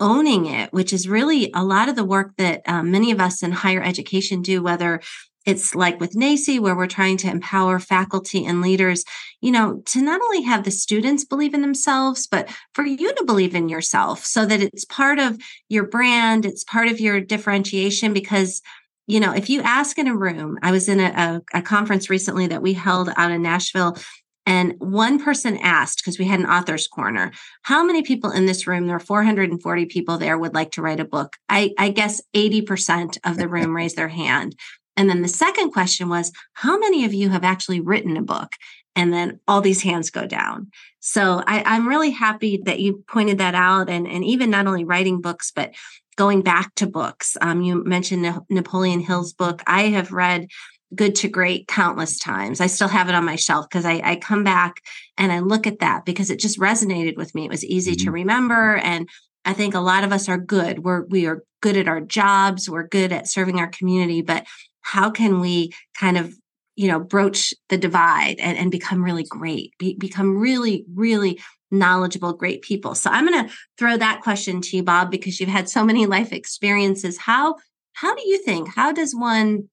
owning 0.00 0.46
it, 0.46 0.72
which 0.72 0.92
is 0.92 1.08
really 1.08 1.50
a 1.54 1.64
lot 1.64 1.88
of 1.88 1.94
the 1.94 2.04
work 2.04 2.32
that 2.36 2.62
um, 2.66 2.90
many 2.90 3.10
of 3.12 3.20
us 3.20 3.42
in 3.42 3.52
higher 3.52 3.82
education 3.82 4.42
do, 4.42 4.62
whether 4.62 5.00
it's 5.44 5.74
like 5.74 6.00
with 6.00 6.14
NACCE, 6.14 6.60
where 6.60 6.76
we're 6.76 6.86
trying 6.86 7.16
to 7.18 7.30
empower 7.30 7.78
faculty 7.78 8.44
and 8.44 8.60
leaders, 8.60 9.04
you 9.40 9.50
know, 9.50 9.82
to 9.86 10.00
not 10.00 10.20
only 10.20 10.42
have 10.42 10.64
the 10.64 10.70
students 10.70 11.24
believe 11.24 11.54
in 11.54 11.62
themselves, 11.62 12.26
but 12.26 12.48
for 12.74 12.84
you 12.84 13.14
to 13.14 13.24
believe 13.24 13.54
in 13.54 13.68
yourself 13.68 14.24
so 14.24 14.46
that 14.46 14.60
it's 14.60 14.84
part 14.84 15.18
of 15.18 15.38
your 15.68 15.84
brand, 15.84 16.44
it's 16.44 16.64
part 16.64 16.88
of 16.88 17.00
your 17.00 17.20
differentiation. 17.20 18.12
Because, 18.12 18.62
you 19.06 19.18
know, 19.18 19.32
if 19.32 19.50
you 19.50 19.62
ask 19.62 19.98
in 19.98 20.06
a 20.06 20.16
room, 20.16 20.58
I 20.62 20.70
was 20.70 20.88
in 20.88 21.00
a, 21.00 21.42
a, 21.54 21.58
a 21.58 21.62
conference 21.62 22.08
recently 22.08 22.46
that 22.48 22.62
we 22.62 22.72
held 22.74 23.10
out 23.16 23.32
in 23.32 23.42
Nashville, 23.42 23.96
and 24.44 24.74
one 24.78 25.22
person 25.22 25.56
asked, 25.58 25.98
because 25.98 26.18
we 26.18 26.24
had 26.24 26.40
an 26.40 26.46
author's 26.46 26.88
corner, 26.88 27.30
how 27.62 27.84
many 27.84 28.02
people 28.02 28.30
in 28.30 28.46
this 28.46 28.66
room, 28.66 28.86
there 28.86 28.96
are 28.96 29.00
440 29.00 29.86
people 29.86 30.18
there, 30.18 30.36
would 30.36 30.54
like 30.54 30.72
to 30.72 30.82
write 30.82 30.98
a 30.98 31.04
book? 31.04 31.36
I, 31.48 31.72
I 31.78 31.90
guess 31.90 32.20
80% 32.34 33.18
of 33.24 33.36
the 33.36 33.48
room 33.48 33.74
raised 33.74 33.96
their 33.96 34.08
hand. 34.08 34.56
And 34.96 35.08
then 35.08 35.22
the 35.22 35.28
second 35.28 35.70
question 35.70 36.08
was, 36.08 36.32
how 36.54 36.78
many 36.78 37.04
of 37.04 37.14
you 37.14 37.30
have 37.30 37.44
actually 37.44 37.80
written 37.80 38.16
a 38.16 38.22
book? 38.22 38.52
And 38.94 39.12
then 39.12 39.40
all 39.48 39.62
these 39.62 39.82
hands 39.82 40.10
go 40.10 40.26
down. 40.26 40.70
So 41.00 41.42
I, 41.46 41.76
am 41.76 41.88
really 41.88 42.10
happy 42.10 42.60
that 42.66 42.80
you 42.80 43.02
pointed 43.08 43.38
that 43.38 43.54
out. 43.54 43.88
And, 43.88 44.06
and 44.06 44.22
even 44.24 44.50
not 44.50 44.66
only 44.66 44.84
writing 44.84 45.20
books, 45.20 45.50
but 45.50 45.74
going 46.16 46.42
back 46.42 46.74
to 46.76 46.86
books. 46.86 47.36
Um, 47.40 47.62
you 47.62 47.82
mentioned 47.84 48.28
Napoleon 48.50 49.00
Hill's 49.00 49.32
book. 49.32 49.62
I 49.66 49.84
have 49.84 50.12
read 50.12 50.48
Good 50.94 51.14
to 51.16 51.28
Great 51.28 51.68
countless 51.68 52.18
times. 52.18 52.60
I 52.60 52.66
still 52.66 52.88
have 52.88 53.08
it 53.08 53.14
on 53.14 53.24
my 53.24 53.36
shelf 53.36 53.66
because 53.68 53.86
I, 53.86 54.02
I, 54.04 54.16
come 54.16 54.44
back 54.44 54.74
and 55.16 55.32
I 55.32 55.38
look 55.38 55.66
at 55.66 55.78
that 55.78 56.04
because 56.04 56.28
it 56.28 56.38
just 56.38 56.58
resonated 56.58 57.16
with 57.16 57.34
me. 57.34 57.46
It 57.46 57.50
was 57.50 57.64
easy 57.64 57.92
mm-hmm. 57.92 58.04
to 58.04 58.10
remember. 58.10 58.76
And 58.76 59.08
I 59.46 59.54
think 59.54 59.74
a 59.74 59.80
lot 59.80 60.04
of 60.04 60.12
us 60.12 60.28
are 60.28 60.38
good. 60.38 60.80
We're 60.80 61.04
we 61.06 61.26
are 61.26 61.42
good 61.62 61.78
at 61.78 61.88
our 61.88 62.00
jobs. 62.00 62.68
We're 62.68 62.86
good 62.86 63.10
at 63.10 63.26
serving 63.26 63.58
our 63.58 63.68
community. 63.68 64.20
But 64.20 64.46
how 64.82 65.10
can 65.10 65.40
we 65.40 65.72
kind 65.98 66.16
of 66.16 66.34
you 66.76 66.88
know 66.88 67.00
broach 67.00 67.52
the 67.68 67.78
divide 67.78 68.36
and, 68.38 68.56
and 68.56 68.70
become 68.70 69.02
really 69.02 69.24
great 69.24 69.72
be, 69.78 69.94
become 69.94 70.36
really 70.36 70.84
really 70.94 71.40
knowledgeable 71.70 72.32
great 72.32 72.62
people? 72.62 72.94
So 72.94 73.10
i'm 73.10 73.26
going 73.26 73.48
to 73.48 73.54
throw 73.78 73.96
that 73.96 74.20
question 74.22 74.60
to 74.60 74.76
you 74.76 74.82
bob 74.82 75.10
because 75.10 75.40
you've 75.40 75.48
had 75.48 75.68
so 75.68 75.84
many 75.84 76.06
life 76.16 76.32
experiences. 76.32 77.18
How 77.18 77.56
how 77.94 78.14
do 78.14 78.22
you 78.26 78.38
think 78.42 78.74
how 78.74 78.92
does 78.92 79.14
one 79.14 79.68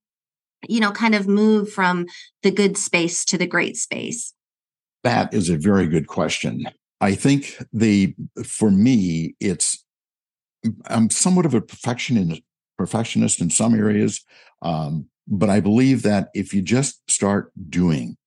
you 0.68 0.80
know 0.80 0.92
kind 0.92 1.16
of 1.16 1.28
move 1.28 1.72
from 1.72 2.06
the 2.44 2.51
good 2.51 2.78
space 2.78 3.25
to 3.25 3.38
the 3.38 3.48
great 3.48 3.78
space? 3.78 4.34
That 5.04 5.34
is 5.34 5.50
a 5.50 5.58
very 5.58 5.88
good 5.88 6.08
question. 6.08 6.66
I 7.01 7.16
think 7.16 7.58
the 7.72 8.13
for 8.44 8.70
me 8.70 9.36
it's 9.39 9.84
i'm 10.88 11.10
somewhat 11.10 11.46
of 11.46 11.54
a 11.54 11.62
perfectionist 11.62 12.42
perfectionist 12.80 13.42
in 13.42 13.50
some 13.50 13.74
areas 13.76 14.24
um, 14.62 15.10
but 15.30 15.50
I 15.50 15.60
believe 15.60 16.02
that 16.04 16.30
if 16.34 16.54
you 16.54 16.62
just 16.62 17.10
start 17.10 17.52
doing, 17.70 18.18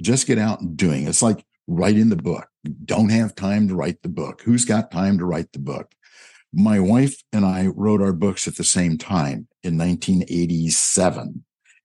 just 0.00 0.26
get 0.26 0.38
out 0.38 0.60
and 0.60 0.76
doing, 0.76 1.08
it's 1.08 1.22
like 1.22 1.44
writing 1.66 2.10
the 2.10 2.16
book. 2.16 2.46
don't 2.84 3.10
have 3.10 3.34
time 3.34 3.66
to 3.68 3.74
write 3.74 4.02
the 4.02 4.08
book. 4.08 4.42
Who's 4.42 4.66
got 4.66 4.90
time 4.90 5.18
to 5.18 5.24
write 5.24 5.52
the 5.52 5.58
book? 5.58 5.92
My 6.52 6.78
wife 6.78 7.22
and 7.32 7.46
I 7.46 7.68
wrote 7.68 8.02
our 8.02 8.12
books 8.12 8.46
at 8.46 8.56
the 8.56 8.64
same 8.64 8.98
time 8.98 9.48
in 9.62 9.78
1987. 9.78 11.44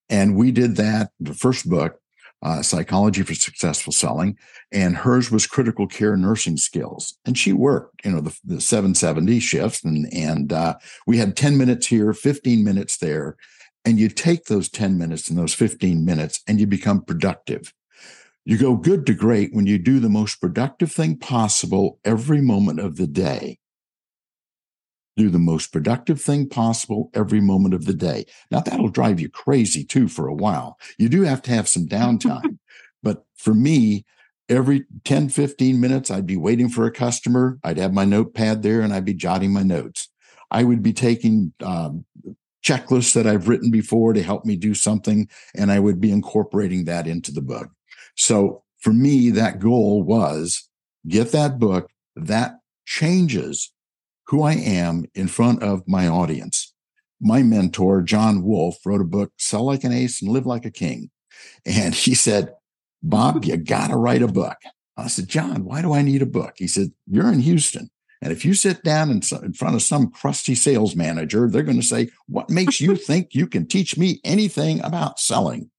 And 0.10 0.36
we 0.36 0.52
did 0.52 0.76
that, 0.76 1.12
the 1.20 1.34
first 1.34 1.70
book, 1.70 2.00
uh, 2.46 2.62
Psychology 2.62 3.24
for 3.24 3.36
Successful 3.36 3.92
Selling, 3.92 4.38
and 4.72 4.96
hers 4.96 5.32
was 5.32 5.48
critical 5.48 5.88
care 5.88 6.16
nursing 6.16 6.58
skills. 6.58 7.18
And 7.26 7.38
she 7.38 7.52
worked, 7.52 8.06
you 8.06 8.12
know, 8.12 8.22
the, 8.22 8.40
the 8.46 8.62
770 8.62 9.40
shifts, 9.40 9.84
and, 9.84 10.08
and 10.14 10.54
uh, 10.54 10.76
we 11.06 11.18
had 11.18 11.36
10 11.36 11.58
minutes 11.58 11.88
here, 11.88 12.14
15 12.14 12.64
minutes 12.64 12.98
there 12.98 13.36
and 13.86 14.00
you 14.00 14.10
take 14.10 14.46
those 14.46 14.68
10 14.68 14.98
minutes 14.98 15.30
and 15.30 15.38
those 15.38 15.54
15 15.54 16.04
minutes 16.04 16.42
and 16.48 16.60
you 16.60 16.68
become 16.68 17.02
productive. 17.02 17.72
You 18.44 18.58
go 18.58 18.76
good 18.76 19.06
to 19.06 19.14
great 19.14 19.54
when 19.54 19.68
you 19.68 19.78
do 19.78 20.00
the 20.00 20.10
most 20.10 20.42
productive 20.42 20.92
thing 20.92 21.18
possible 21.18 22.00
every 22.04 22.42
moment 22.42 22.80
of 22.80 22.98
the 22.98 23.08
day. 23.08 23.60
Do 25.18 25.30
the 25.30 25.40
most 25.40 25.72
productive 25.72 26.22
thing 26.22 26.50
possible 26.50 27.10
every 27.14 27.40
moment 27.40 27.74
of 27.74 27.86
the 27.86 27.94
day. 27.94 28.26
Now, 28.52 28.60
that'll 28.60 28.90
drive 28.90 29.20
you 29.20 29.30
crazy 29.30 29.84
too 29.84 30.08
for 30.08 30.28
a 30.28 30.34
while. 30.34 30.78
You 30.98 31.10
do 31.10 31.22
have 31.24 31.42
to 31.44 31.52
have 31.52 31.70
some 31.70 31.88
downtime. 31.88 32.60
but 33.04 33.26
for 33.36 33.54
me, 33.54 34.06
every 34.50 34.86
10, 35.06 35.30
15 35.30 35.80
minutes, 35.80 36.12
I'd 36.12 36.26
be 36.26 36.38
waiting 36.38 36.70
for 36.70 36.86
a 36.86 36.92
customer. 36.92 37.60
I'd 37.64 37.78
have 37.78 37.94
my 37.94 38.06
notepad 38.06 38.62
there 38.62 38.82
and 38.82 38.94
I'd 38.94 39.06
be 39.06 39.14
jotting 39.14 39.54
my 39.54 39.64
notes. 39.64 40.10
I 40.52 40.64
would 40.64 40.84
be 40.84 40.94
taking 40.94 41.54
um, 41.64 42.06
checklists 42.66 43.14
that 43.14 43.28
I've 43.28 43.48
written 43.48 43.72
before 43.72 44.14
to 44.14 44.24
help 44.24 44.46
me 44.46 44.56
do 44.56 44.74
something, 44.74 45.30
and 45.54 45.72
I 45.72 45.80
would 45.80 46.02
be 46.02 46.12
incorporating 46.12 46.86
that 46.86 47.08
into 47.08 47.32
the 47.32 47.42
book. 47.42 47.70
So 48.16 48.64
for 48.80 48.94
me, 48.94 49.30
that 49.32 49.60
goal 49.60 50.04
was 50.04 50.68
get 51.08 51.32
that 51.32 51.60
book 51.60 51.90
that 52.16 52.60
changes 52.86 53.72
who 54.28 54.44
I 54.44 54.54
am 54.54 55.06
in 55.14 55.28
front 55.28 55.64
of 55.64 55.88
my 55.88 56.08
audience. 56.08 56.74
My 57.22 57.44
mentor, 57.44 58.02
John 58.02 58.44
Wolf, 58.44 58.78
wrote 58.86 59.02
a 59.02 59.06
book, 59.06 59.32
Sell 59.38 59.66
Like 59.66 59.84
an 59.84 59.94
Ace 59.94 60.22
and 60.22 60.32
Live 60.32 60.46
Like 60.46 60.66
a 60.66 60.72
King. 60.72 61.10
And 61.66 61.94
he 61.94 62.14
said, 62.14 62.54
Bob, 63.02 63.46
you 63.46 63.58
got 63.58 63.90
to 63.90 63.98
write 63.98 64.22
a 64.22 64.28
book. 64.28 64.58
I 64.98 65.08
said, 65.08 65.28
John, 65.28 65.66
why 65.66 65.82
do 65.82 65.94
I 65.94 66.02
need 66.02 66.22
a 66.22 66.28
book? 66.28 66.54
He 66.58 66.68
said, 66.68 66.92
You're 67.08 67.32
in 67.32 67.40
Houston. 67.40 67.90
And 68.22 68.32
if 68.32 68.46
you 68.46 68.54
sit 68.54 68.84
down 68.84 69.12
in, 69.12 69.22
in 69.44 69.54
front 69.54 69.76
of 69.76 69.82
some 69.82 70.10
crusty 70.10 70.56
sales 70.56 70.96
manager, 70.96 71.50
they're 71.50 71.64
going 71.64 71.80
to 71.80 71.86
say, 71.86 72.10
What 72.28 72.50
makes 72.50 72.82
you 72.82 72.96
think 72.96 73.36
you 73.36 73.48
can 73.48 73.68
teach 73.68 73.98
me 73.98 74.20
anything 74.24 74.82
about 74.84 75.20
selling? 75.20 75.70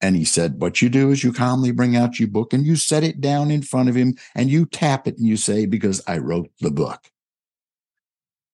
And 0.00 0.16
he 0.16 0.24
said, 0.24 0.60
What 0.60 0.82
you 0.82 0.88
do 0.88 1.10
is 1.10 1.22
you 1.22 1.32
calmly 1.32 1.70
bring 1.70 1.96
out 1.96 2.18
your 2.18 2.28
book 2.28 2.52
and 2.52 2.66
you 2.66 2.76
set 2.76 3.04
it 3.04 3.20
down 3.20 3.50
in 3.50 3.62
front 3.62 3.88
of 3.88 3.94
him 3.94 4.14
and 4.34 4.50
you 4.50 4.66
tap 4.66 5.06
it 5.06 5.16
and 5.18 5.26
you 5.26 5.36
say, 5.36 5.66
Because 5.66 6.02
I 6.06 6.18
wrote 6.18 6.50
the 6.60 6.70
book. 6.70 7.10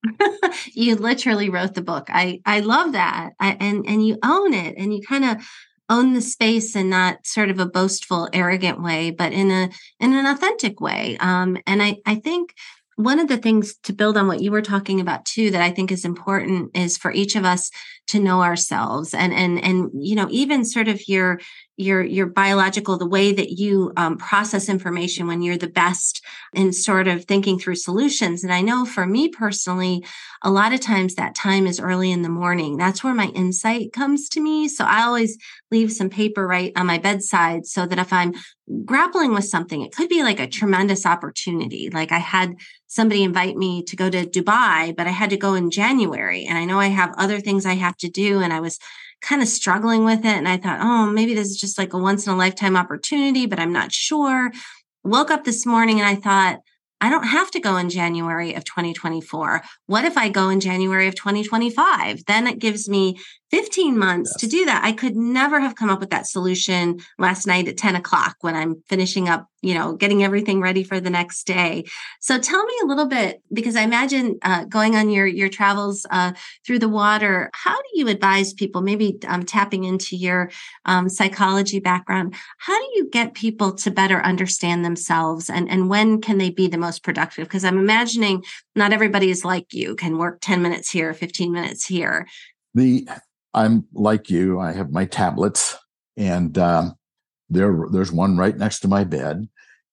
you 0.74 0.96
literally 0.96 1.50
wrote 1.50 1.74
the 1.74 1.82
book. 1.82 2.08
I 2.08 2.40
I 2.46 2.60
love 2.60 2.92
that. 2.92 3.30
I, 3.38 3.56
and 3.60 3.84
and 3.86 4.06
you 4.06 4.18
own 4.22 4.54
it 4.54 4.76
and 4.76 4.94
you 4.94 5.00
kind 5.02 5.24
of 5.24 5.44
own 5.90 6.14
the 6.14 6.20
space 6.20 6.76
and 6.76 6.88
not 6.88 7.26
sort 7.26 7.50
of 7.50 7.58
a 7.58 7.66
boastful 7.66 8.28
arrogant 8.32 8.80
way 8.80 9.10
but 9.10 9.32
in 9.32 9.50
a 9.50 9.68
in 9.98 10.14
an 10.14 10.24
authentic 10.24 10.80
way 10.80 11.18
um, 11.18 11.58
and 11.66 11.82
i 11.82 11.96
i 12.06 12.14
think 12.14 12.54
one 12.96 13.18
of 13.18 13.28
the 13.28 13.36
things 13.36 13.76
to 13.82 13.92
build 13.92 14.16
on 14.16 14.28
what 14.28 14.40
you 14.40 14.50
were 14.50 14.62
talking 14.62 15.00
about 15.00 15.24
too 15.24 15.50
that 15.50 15.60
i 15.60 15.70
think 15.70 15.90
is 15.90 16.04
important 16.04 16.70
is 16.74 16.96
for 16.96 17.10
each 17.12 17.34
of 17.34 17.44
us 17.44 17.70
to 18.06 18.20
know 18.20 18.42
ourselves 18.42 19.12
and 19.12 19.32
and 19.34 19.62
and 19.62 19.90
you 19.94 20.14
know 20.14 20.28
even 20.30 20.64
sort 20.64 20.88
of 20.88 21.08
your 21.08 21.40
your 21.80 22.02
your 22.04 22.26
biological 22.26 22.98
the 22.98 23.06
way 23.06 23.32
that 23.32 23.58
you 23.58 23.92
um, 23.96 24.16
process 24.16 24.68
information 24.68 25.26
when 25.26 25.42
you're 25.42 25.56
the 25.56 25.68
best 25.68 26.22
in 26.52 26.72
sort 26.72 27.08
of 27.08 27.24
thinking 27.24 27.58
through 27.58 27.74
solutions. 27.74 28.44
And 28.44 28.52
i 28.52 28.60
know 28.60 28.84
for 28.84 29.06
me 29.06 29.28
personally 29.28 30.04
a 30.42 30.50
lot 30.50 30.72
of 30.72 30.80
times 30.80 31.14
that 31.14 31.34
time 31.34 31.66
is 31.66 31.80
early 31.80 32.10
in 32.10 32.22
the 32.22 32.28
morning. 32.28 32.76
That's 32.76 33.04
where 33.04 33.14
my 33.14 33.26
insight 33.28 33.92
comes 33.92 34.28
to 34.30 34.40
me. 34.40 34.68
So 34.68 34.84
i 34.84 35.02
always 35.02 35.38
leave 35.70 35.92
some 35.92 36.10
paper 36.10 36.46
right 36.46 36.72
on 36.76 36.86
my 36.86 36.98
bedside 36.98 37.66
so 37.66 37.86
that 37.86 37.98
if 37.98 38.12
i'm 38.12 38.34
grappling 38.84 39.34
with 39.34 39.44
something 39.44 39.82
it 39.82 39.92
could 39.92 40.08
be 40.08 40.22
like 40.22 40.40
a 40.40 40.46
tremendous 40.46 41.06
opportunity. 41.06 41.90
Like 41.90 42.12
i 42.12 42.18
had 42.18 42.54
somebody 42.86 43.22
invite 43.22 43.56
me 43.56 43.82
to 43.84 43.96
go 43.96 44.10
to 44.10 44.26
dubai 44.26 44.94
but 44.96 45.06
i 45.06 45.10
had 45.10 45.30
to 45.30 45.36
go 45.36 45.54
in 45.54 45.70
january. 45.70 46.44
And 46.44 46.58
i 46.58 46.64
know 46.64 46.78
i 46.78 46.88
have 46.88 47.14
other 47.16 47.40
things 47.40 47.64
i 47.64 47.74
have 47.74 47.96
to 47.98 48.10
do 48.10 48.40
and 48.40 48.52
i 48.52 48.60
was 48.60 48.78
kind 49.20 49.42
of 49.42 49.48
struggling 49.48 50.04
with 50.04 50.20
it. 50.20 50.36
And 50.36 50.48
I 50.48 50.56
thought, 50.56 50.80
oh, 50.80 51.06
maybe 51.06 51.34
this 51.34 51.48
is 51.48 51.60
just 51.60 51.78
like 51.78 51.92
a 51.92 51.98
once 51.98 52.26
in 52.26 52.32
a 52.32 52.36
lifetime 52.36 52.76
opportunity, 52.76 53.46
but 53.46 53.58
I'm 53.58 53.72
not 53.72 53.92
sure. 53.92 54.50
Woke 55.04 55.30
up 55.30 55.44
this 55.44 55.66
morning 55.66 56.00
and 56.00 56.08
I 56.08 56.14
thought, 56.14 56.60
I 57.00 57.08
don't 57.08 57.24
have 57.24 57.50
to 57.52 57.60
go 57.60 57.76
in 57.78 57.88
January 57.88 58.54
of 58.54 58.64
2024. 58.64 59.62
What 59.86 60.04
if 60.04 60.18
I 60.18 60.28
go 60.28 60.50
in 60.50 60.60
January 60.60 61.08
of 61.08 61.14
2025? 61.14 62.26
Then 62.26 62.46
it 62.46 62.58
gives 62.58 62.88
me 62.88 63.18
15 63.50 63.98
months 63.98 64.32
yes. 64.34 64.40
to 64.40 64.46
do 64.48 64.64
that. 64.66 64.84
I 64.84 64.92
could 64.92 65.16
never 65.16 65.60
have 65.60 65.74
come 65.74 65.90
up 65.90 66.00
with 66.00 66.10
that 66.10 66.26
solution 66.26 67.00
last 67.18 67.46
night 67.46 67.68
at 67.68 67.76
10 67.76 67.96
o'clock 67.96 68.36
when 68.40 68.54
I'm 68.54 68.82
finishing 68.88 69.28
up 69.28 69.50
you 69.62 69.74
know, 69.74 69.94
getting 69.94 70.24
everything 70.24 70.60
ready 70.60 70.82
for 70.82 71.00
the 71.00 71.10
next 71.10 71.44
day. 71.44 71.84
So 72.20 72.38
tell 72.38 72.64
me 72.64 72.74
a 72.82 72.86
little 72.86 73.06
bit, 73.06 73.42
because 73.52 73.76
I 73.76 73.82
imagine 73.82 74.38
uh, 74.42 74.64
going 74.64 74.96
on 74.96 75.10
your 75.10 75.26
your 75.26 75.48
travels 75.48 76.06
uh, 76.10 76.32
through 76.64 76.78
the 76.78 76.88
water. 76.88 77.50
How 77.52 77.76
do 77.76 77.88
you 77.94 78.08
advise 78.08 78.54
people? 78.54 78.80
Maybe 78.80 79.18
um, 79.26 79.44
tapping 79.44 79.84
into 79.84 80.16
your 80.16 80.50
um, 80.86 81.08
psychology 81.08 81.78
background. 81.78 82.34
How 82.58 82.78
do 82.78 82.88
you 82.94 83.10
get 83.10 83.34
people 83.34 83.72
to 83.74 83.90
better 83.90 84.22
understand 84.22 84.84
themselves, 84.84 85.50
and 85.50 85.70
and 85.70 85.90
when 85.90 86.20
can 86.20 86.38
they 86.38 86.50
be 86.50 86.66
the 86.66 86.78
most 86.78 87.02
productive? 87.02 87.46
Because 87.46 87.64
I'm 87.64 87.78
imagining 87.78 88.44
not 88.74 88.92
everybody 88.92 89.30
is 89.30 89.44
like 89.44 89.72
you, 89.72 89.94
can 89.94 90.16
work 90.16 90.38
ten 90.40 90.62
minutes 90.62 90.90
here, 90.90 91.12
fifteen 91.12 91.52
minutes 91.52 91.86
here. 91.86 92.26
The 92.74 93.06
I'm 93.52 93.86
like 93.92 94.30
you. 94.30 94.60
I 94.60 94.72
have 94.72 94.90
my 94.90 95.04
tablets 95.04 95.76
and. 96.16 96.56
Um, 96.58 96.96
there, 97.50 97.86
there's 97.90 98.12
one 98.12 98.38
right 98.38 98.56
next 98.56 98.80
to 98.80 98.88
my 98.88 99.04
bed. 99.04 99.48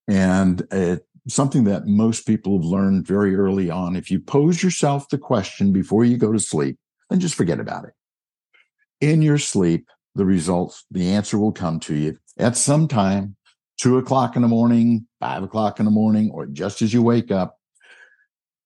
And 0.07 0.61
it, 0.71 1.05
something 1.27 1.65
that 1.65 1.87
most 1.87 2.25
people 2.25 2.57
have 2.57 2.65
learned 2.65 3.05
very 3.05 3.35
early 3.35 3.69
on 3.69 3.95
if 3.95 4.09
you 4.09 4.19
pose 4.19 4.63
yourself 4.63 5.09
the 5.09 5.17
question 5.17 5.73
before 5.73 6.05
you 6.05 6.17
go 6.17 6.31
to 6.31 6.39
sleep, 6.39 6.77
then 7.09 7.19
just 7.19 7.35
forget 7.35 7.59
about 7.59 7.85
it. 7.85 7.93
In 9.01 9.21
your 9.21 9.37
sleep, 9.37 9.89
the 10.15 10.25
results, 10.25 10.85
the 10.89 11.09
answer 11.09 11.37
will 11.37 11.51
come 11.51 11.79
to 11.81 11.95
you 11.95 12.17
at 12.37 12.55
some 12.55 12.87
time, 12.87 13.35
two 13.77 13.97
o'clock 13.97 14.35
in 14.35 14.41
the 14.41 14.47
morning, 14.47 15.07
five 15.19 15.43
o'clock 15.43 15.79
in 15.79 15.85
the 15.85 15.91
morning, 15.91 16.31
or 16.31 16.45
just 16.45 16.81
as 16.81 16.93
you 16.93 17.01
wake 17.01 17.31
up, 17.31 17.57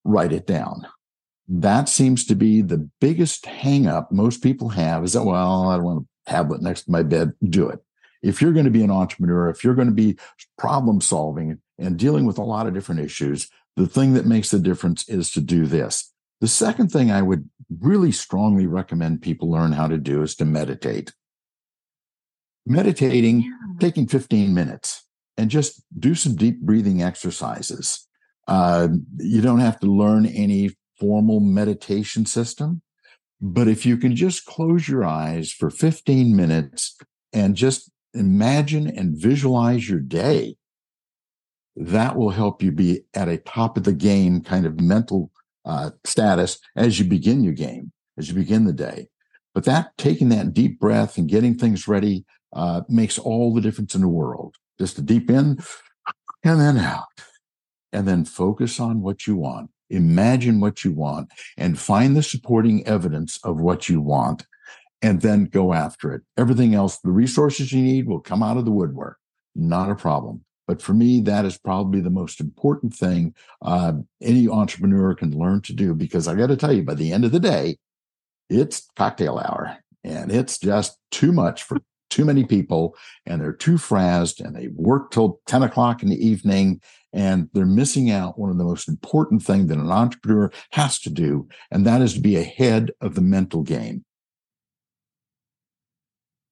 write 0.04 0.32
it 0.32 0.46
down. 0.46 0.86
That 1.54 1.88
seems 1.88 2.24
to 2.26 2.34
be 2.34 2.62
the 2.62 2.88
biggest 3.00 3.44
hangup 3.44 4.10
most 4.10 4.42
people 4.42 4.70
have 4.70 5.04
is 5.04 5.12
that, 5.12 5.24
well, 5.24 5.68
I 5.68 5.76
don't 5.76 5.84
want 5.84 6.06
a 6.26 6.30
tablet 6.30 6.62
next 6.62 6.84
to 6.84 6.90
my 6.90 7.02
bed. 7.02 7.32
Do 7.48 7.68
it 7.68 7.80
if 8.22 8.40
you're 8.40 8.52
going 8.52 8.64
to 8.64 8.70
be 8.70 8.84
an 8.84 8.90
entrepreneur, 8.90 9.50
if 9.50 9.64
you're 9.64 9.74
going 9.74 9.88
to 9.88 9.94
be 9.94 10.16
problem 10.56 11.00
solving 11.00 11.58
and 11.78 11.98
dealing 11.98 12.24
with 12.24 12.38
a 12.38 12.44
lot 12.44 12.66
of 12.66 12.74
different 12.74 13.00
issues, 13.00 13.50
the 13.76 13.86
thing 13.86 14.14
that 14.14 14.26
makes 14.26 14.50
the 14.50 14.58
difference 14.58 15.08
is 15.08 15.30
to 15.32 15.40
do 15.40 15.66
this. 15.66 16.12
The 16.40 16.48
second 16.48 16.90
thing 16.90 17.10
I 17.10 17.22
would 17.22 17.48
really 17.80 18.12
strongly 18.12 18.66
recommend 18.66 19.22
people 19.22 19.50
learn 19.50 19.72
how 19.72 19.88
to 19.88 19.98
do 19.98 20.22
is 20.22 20.34
to 20.36 20.44
meditate. 20.44 21.12
Meditating, 22.64 23.42
yeah. 23.42 23.50
taking 23.80 24.06
15 24.06 24.54
minutes 24.54 25.04
and 25.36 25.50
just 25.50 25.82
do 25.98 26.14
some 26.14 26.36
deep 26.36 26.60
breathing 26.60 27.02
exercises. 27.02 28.06
Uh, 28.46 28.88
you 29.18 29.40
don't 29.40 29.60
have 29.60 29.80
to 29.80 29.86
learn 29.86 30.26
any 30.26 30.70
formal 31.02 31.40
meditation 31.40 32.24
system, 32.24 32.80
but 33.40 33.66
if 33.66 33.84
you 33.84 33.96
can 33.96 34.14
just 34.14 34.46
close 34.46 34.88
your 34.88 35.04
eyes 35.04 35.50
for 35.50 35.68
15 35.68 36.36
minutes 36.36 36.96
and 37.32 37.56
just 37.56 37.90
imagine 38.14 38.86
and 38.86 39.20
visualize 39.20 39.88
your 39.88 39.98
day, 39.98 40.54
that 41.74 42.16
will 42.16 42.30
help 42.30 42.62
you 42.62 42.70
be 42.70 43.00
at 43.14 43.28
a 43.28 43.38
top 43.38 43.76
of 43.76 43.82
the 43.82 43.92
game 43.92 44.42
kind 44.42 44.64
of 44.64 44.80
mental 44.80 45.32
uh, 45.64 45.90
status 46.04 46.60
as 46.76 47.00
you 47.00 47.04
begin 47.04 47.42
your 47.42 47.52
game, 47.52 47.90
as 48.16 48.28
you 48.28 48.34
begin 48.34 48.64
the 48.64 48.72
day. 48.72 49.08
But 49.54 49.64
that 49.64 49.90
taking 49.98 50.28
that 50.28 50.54
deep 50.54 50.78
breath 50.78 51.18
and 51.18 51.28
getting 51.28 51.58
things 51.58 51.88
ready 51.88 52.24
uh, 52.52 52.82
makes 52.88 53.18
all 53.18 53.52
the 53.52 53.60
difference 53.60 53.96
in 53.96 54.02
the 54.02 54.08
world. 54.08 54.54
Just 54.78 54.98
a 54.98 55.02
deep 55.02 55.28
in 55.28 55.58
and 56.44 56.60
then 56.60 56.78
out, 56.78 57.08
and 57.92 58.06
then 58.06 58.24
focus 58.24 58.78
on 58.78 59.02
what 59.02 59.26
you 59.26 59.36
want. 59.36 59.70
Imagine 59.92 60.60
what 60.60 60.84
you 60.84 60.92
want 60.92 61.30
and 61.56 61.78
find 61.78 62.16
the 62.16 62.22
supporting 62.22 62.86
evidence 62.86 63.38
of 63.44 63.60
what 63.60 63.88
you 63.88 64.00
want, 64.00 64.46
and 65.00 65.20
then 65.20 65.44
go 65.44 65.72
after 65.72 66.12
it. 66.12 66.22
Everything 66.36 66.74
else, 66.74 66.98
the 66.98 67.10
resources 67.10 67.72
you 67.72 67.82
need 67.82 68.06
will 68.06 68.20
come 68.20 68.42
out 68.42 68.56
of 68.56 68.64
the 68.64 68.70
woodwork. 68.70 69.18
Not 69.54 69.90
a 69.90 69.94
problem. 69.94 70.44
But 70.66 70.80
for 70.80 70.94
me, 70.94 71.20
that 71.22 71.44
is 71.44 71.58
probably 71.58 72.00
the 72.00 72.10
most 72.10 72.40
important 72.40 72.94
thing 72.94 73.34
uh, 73.60 73.94
any 74.20 74.48
entrepreneur 74.48 75.14
can 75.14 75.36
learn 75.36 75.60
to 75.62 75.72
do 75.72 75.94
because 75.94 76.28
I 76.28 76.34
got 76.34 76.46
to 76.48 76.56
tell 76.56 76.72
you, 76.72 76.82
by 76.82 76.94
the 76.94 77.12
end 77.12 77.24
of 77.24 77.32
the 77.32 77.40
day, 77.40 77.76
it's 78.48 78.88
cocktail 78.96 79.38
hour 79.38 79.78
and 80.04 80.30
it's 80.30 80.58
just 80.58 80.98
too 81.10 81.32
much 81.32 81.62
for 81.62 81.78
too 82.12 82.24
many 82.24 82.44
people 82.44 82.94
and 83.26 83.40
they're 83.40 83.52
too 83.52 83.78
frazzed 83.78 84.40
and 84.40 84.54
they 84.54 84.68
work 84.74 85.10
till 85.10 85.40
10 85.46 85.62
o'clock 85.62 86.02
in 86.02 86.10
the 86.10 86.26
evening 86.26 86.80
and 87.12 87.48
they're 87.52 87.66
missing 87.66 88.10
out 88.10 88.38
one 88.38 88.50
of 88.50 88.58
the 88.58 88.64
most 88.64 88.88
important 88.88 89.42
thing 89.42 89.66
that 89.66 89.78
an 89.78 89.90
entrepreneur 89.90 90.50
has 90.72 90.98
to 91.00 91.10
do 91.10 91.48
and 91.70 91.86
that 91.86 92.02
is 92.02 92.14
to 92.14 92.20
be 92.20 92.36
ahead 92.36 92.90
of 93.00 93.14
the 93.14 93.20
mental 93.20 93.62
game. 93.62 94.04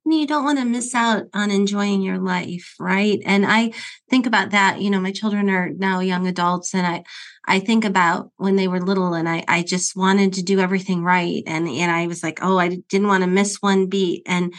You 0.06 0.26
don't 0.26 0.44
want 0.44 0.58
to 0.58 0.64
miss 0.64 0.92
out 0.94 1.26
on 1.34 1.52
enjoying 1.52 2.02
your 2.02 2.18
life 2.18 2.74
right? 2.80 3.20
And 3.24 3.46
i 3.46 3.70
think 4.10 4.26
about 4.26 4.50
that 4.50 4.80
you 4.80 4.90
know 4.90 5.00
my 5.00 5.12
children 5.12 5.48
are 5.48 5.70
now 5.70 6.00
young 6.00 6.26
adults 6.26 6.74
and 6.74 6.86
i 6.86 7.04
i 7.46 7.60
think 7.60 7.84
about 7.84 8.30
when 8.36 8.56
they 8.56 8.66
were 8.66 8.80
little 8.80 9.14
and 9.14 9.28
i 9.28 9.44
i 9.46 9.62
just 9.62 9.96
wanted 9.96 10.32
to 10.32 10.42
do 10.42 10.58
everything 10.58 11.04
right 11.04 11.44
and 11.46 11.68
and 11.68 11.92
i 11.92 12.06
was 12.08 12.22
like 12.22 12.40
oh 12.42 12.58
i 12.58 12.68
didn't 12.88 13.06
want 13.06 13.22
to 13.22 13.30
miss 13.30 13.62
one 13.62 13.86
beat 13.86 14.22
and 14.26 14.52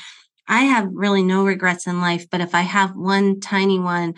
i 0.47 0.61
have 0.61 0.87
really 0.91 1.23
no 1.23 1.45
regrets 1.45 1.87
in 1.87 2.01
life 2.01 2.29
but 2.29 2.41
if 2.41 2.53
i 2.55 2.61
have 2.61 2.91
one 2.95 3.39
tiny 3.39 3.79
one 3.79 4.13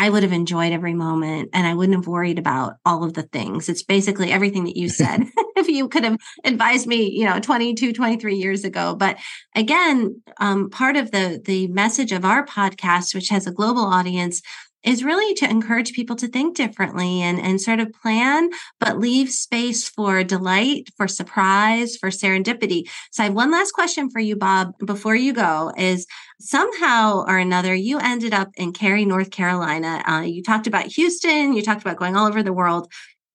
I 0.00 0.10
would 0.10 0.22
have 0.22 0.32
enjoyed 0.32 0.72
every 0.72 0.94
moment 0.94 1.50
and 1.52 1.66
I 1.66 1.74
wouldn't 1.74 1.98
have 1.98 2.06
worried 2.06 2.38
about 2.38 2.74
all 2.86 3.02
of 3.02 3.14
the 3.14 3.24
things. 3.24 3.68
It's 3.68 3.82
basically 3.82 4.30
everything 4.30 4.62
that 4.62 4.76
you 4.76 4.88
said. 4.88 5.24
if 5.58 5.68
you 5.68 5.88
could 5.88 6.04
have 6.04 6.16
advised 6.44 6.86
me, 6.86 7.10
you 7.10 7.24
know, 7.24 7.40
22, 7.40 7.92
23 7.92 8.36
years 8.36 8.64
ago. 8.64 8.94
But 8.94 9.18
again, 9.54 10.22
um, 10.38 10.70
part 10.70 10.96
of 10.96 11.10
the 11.10 11.42
the 11.44 11.66
message 11.68 12.12
of 12.12 12.24
our 12.24 12.46
podcast, 12.46 13.14
which 13.14 13.28
has 13.28 13.46
a 13.46 13.52
global 13.52 13.82
audience, 13.84 14.40
is 14.84 15.04
really 15.04 15.34
to 15.34 15.50
encourage 15.50 15.92
people 15.92 16.16
to 16.16 16.28
think 16.28 16.56
differently 16.56 17.20
and, 17.22 17.40
and 17.40 17.60
sort 17.60 17.80
of 17.80 17.92
plan, 17.92 18.50
but 18.78 18.98
leave 18.98 19.30
space 19.30 19.88
for 19.88 20.22
delight, 20.22 20.88
for 20.96 21.08
surprise, 21.08 21.96
for 21.96 22.10
serendipity. 22.10 22.88
So 23.10 23.22
I 23.22 23.26
have 23.26 23.34
one 23.34 23.50
last 23.50 23.72
question 23.72 24.08
for 24.10 24.20
you, 24.20 24.36
Bob, 24.36 24.72
before 24.84 25.16
you 25.16 25.32
go 25.32 25.72
is 25.76 26.06
somehow 26.40 27.24
or 27.26 27.38
another, 27.38 27.74
you 27.74 27.98
ended 27.98 28.32
up 28.32 28.50
in 28.56 28.72
Cary, 28.72 29.04
North 29.04 29.30
Carolina. 29.30 30.02
Uh, 30.06 30.20
you 30.20 30.42
talked 30.42 30.66
about 30.66 30.86
Houston, 30.86 31.54
you 31.54 31.62
talked 31.62 31.82
about 31.82 31.96
going 31.96 32.16
all 32.16 32.28
over 32.28 32.42
the 32.42 32.52
world. 32.52 32.90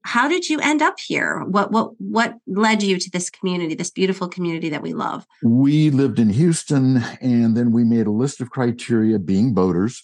How 0.05 0.27
did 0.27 0.49
you 0.49 0.59
end 0.59 0.81
up 0.81 0.95
here? 0.99 1.43
What 1.45 1.71
what 1.71 1.91
what 1.97 2.35
led 2.45 2.83
you 2.83 2.99
to 2.99 3.09
this 3.09 3.29
community, 3.29 3.73
this 3.73 3.89
beautiful 3.89 4.27
community 4.27 4.67
that 4.69 4.81
we 4.81 4.91
love? 4.91 5.25
We 5.41 5.91
lived 5.91 6.19
in 6.19 6.29
Houston 6.29 6.97
and 7.21 7.55
then 7.55 7.71
we 7.71 7.85
made 7.85 8.07
a 8.07 8.11
list 8.11 8.41
of 8.41 8.49
criteria 8.49 9.17
being 9.17 9.53
boaters 9.53 10.03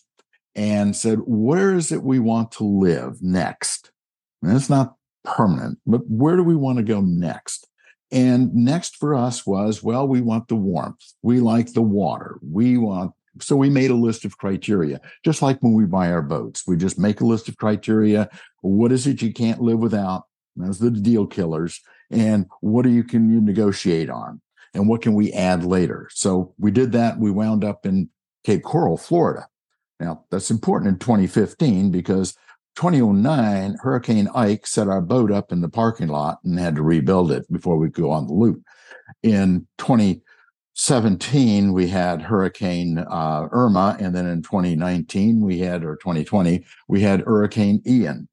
and 0.55 0.95
said, 0.95 1.19
where 1.25 1.73
is 1.73 1.91
it 1.91 2.03
we 2.03 2.19
want 2.19 2.51
to 2.53 2.63
live 2.63 3.21
next? 3.21 3.91
And 4.41 4.55
it's 4.55 4.69
not 4.69 4.95
permanent, 5.23 5.79
but 5.85 6.01
where 6.07 6.35
do 6.35 6.43
we 6.43 6.55
want 6.55 6.77
to 6.77 6.83
go 6.83 7.01
next? 7.01 7.67
And 8.11 8.53
next 8.55 8.97
for 8.97 9.13
us 9.13 9.45
was, 9.45 9.83
well, 9.83 10.07
we 10.07 10.21
want 10.21 10.47
the 10.47 10.55
warmth. 10.55 11.13
We 11.21 11.39
like 11.39 11.73
the 11.73 11.81
water. 11.81 12.39
We 12.41 12.77
want, 12.77 13.13
so 13.39 13.55
we 13.55 13.69
made 13.69 13.91
a 13.91 13.95
list 13.95 14.25
of 14.25 14.37
criteria, 14.37 14.99
just 15.23 15.41
like 15.41 15.59
when 15.61 15.73
we 15.73 15.85
buy 15.85 16.11
our 16.11 16.23
boats. 16.23 16.63
We 16.65 16.75
just 16.75 16.97
make 16.97 17.21
a 17.21 17.25
list 17.25 17.47
of 17.47 17.57
criteria. 17.57 18.29
What 18.61 18.91
is 18.91 19.05
it 19.05 19.21
you 19.21 19.31
can't 19.31 19.61
live 19.61 19.79
without? 19.79 20.23
Those 20.55 20.81
are 20.81 20.89
the 20.89 20.99
deal 20.99 21.27
killers. 21.27 21.79
And 22.09 22.47
what 22.61 22.81
do 22.81 22.89
you 22.89 23.03
can 23.03 23.31
you 23.31 23.39
negotiate 23.39 24.09
on? 24.09 24.41
And 24.73 24.87
what 24.87 25.01
can 25.01 25.13
we 25.13 25.31
add 25.31 25.63
later? 25.63 26.09
So 26.11 26.53
we 26.57 26.71
did 26.71 26.91
that. 26.93 27.19
We 27.19 27.31
wound 27.31 27.63
up 27.63 27.85
in 27.85 28.09
Cape 28.43 28.63
Coral, 28.63 28.97
Florida. 28.97 29.47
Now, 29.99 30.23
that's 30.31 30.51
important 30.51 30.89
in 30.89 30.99
2015 30.99 31.91
because 31.91 32.35
2009, 32.75 33.77
Hurricane 33.81 34.29
Ike 34.33 34.65
set 34.65 34.87
our 34.87 35.01
boat 35.01 35.31
up 35.31 35.51
in 35.51 35.59
the 35.61 35.69
parking 35.69 36.07
lot 36.07 36.39
and 36.43 36.57
had 36.57 36.75
to 36.75 36.81
rebuild 36.81 37.31
it 37.31 37.51
before 37.51 37.77
we 37.77 37.87
could 37.87 38.03
go 38.03 38.11
on 38.11 38.27
the 38.27 38.33
loop. 38.33 38.61
In 39.21 39.67
2017, 39.79 41.73
we 41.73 41.87
had 41.87 42.21
Hurricane 42.21 42.99
uh, 42.99 43.49
Irma, 43.51 43.97
and 43.99 44.15
then 44.15 44.25
in 44.27 44.41
2019, 44.41 45.41
we 45.41 45.59
had, 45.59 45.83
or 45.83 45.97
2020, 45.97 46.63
we 46.87 47.01
had 47.01 47.21
Hurricane 47.21 47.81
Ian. 47.85 48.29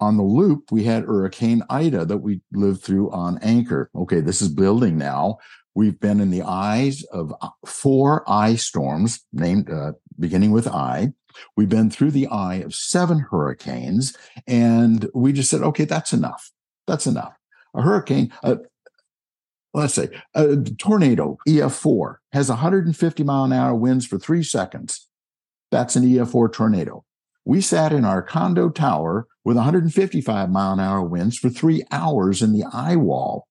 On 0.00 0.16
the 0.16 0.22
loop, 0.22 0.72
we 0.72 0.84
had 0.84 1.04
Hurricane 1.04 1.62
Ida 1.68 2.06
that 2.06 2.18
we 2.18 2.40
lived 2.52 2.82
through 2.82 3.10
on 3.10 3.36
anchor. 3.42 3.90
Okay, 3.94 4.20
this 4.20 4.40
is 4.40 4.48
building 4.48 4.96
now. 4.96 5.36
We've 5.74 6.00
been 6.00 6.20
in 6.20 6.30
the 6.30 6.42
eyes 6.42 7.04
of 7.12 7.34
uh, 7.42 7.50
four 7.66 8.24
eye 8.26 8.54
storms 8.56 9.20
named 9.32 9.70
uh, 9.70 9.92
beginning 10.20 10.52
with 10.52 10.68
I. 10.68 11.12
We've 11.56 11.68
been 11.68 11.90
through 11.90 12.10
the 12.12 12.26
eye 12.26 12.56
of 12.56 12.74
seven 12.74 13.20
hurricanes, 13.30 14.16
and 14.46 15.08
we 15.14 15.32
just 15.32 15.50
said, 15.50 15.62
okay, 15.62 15.84
that's 15.84 16.12
enough. 16.12 16.50
That's 16.86 17.06
enough. 17.06 17.34
A 17.74 17.82
hurricane, 17.82 18.32
uh, 18.42 18.56
let's 19.72 19.94
say 19.94 20.08
a 20.34 20.56
tornado, 20.56 21.38
EF4, 21.48 22.16
has 22.32 22.48
150 22.48 23.24
mile 23.24 23.44
an 23.44 23.52
hour 23.52 23.74
winds 23.74 24.06
for 24.06 24.18
three 24.18 24.42
seconds. 24.42 25.08
That's 25.70 25.96
an 25.96 26.04
EF4 26.04 26.52
tornado. 26.52 27.04
We 27.44 27.60
sat 27.60 27.92
in 27.92 28.04
our 28.04 28.22
condo 28.22 28.68
tower 28.68 29.26
with 29.44 29.56
155 29.56 30.50
mile 30.50 30.72
an 30.72 30.80
hour 30.80 31.02
winds 31.02 31.38
for 31.38 31.48
three 31.48 31.84
hours 31.90 32.42
in 32.42 32.52
the 32.52 32.64
eye 32.72 32.96
wall 32.96 33.46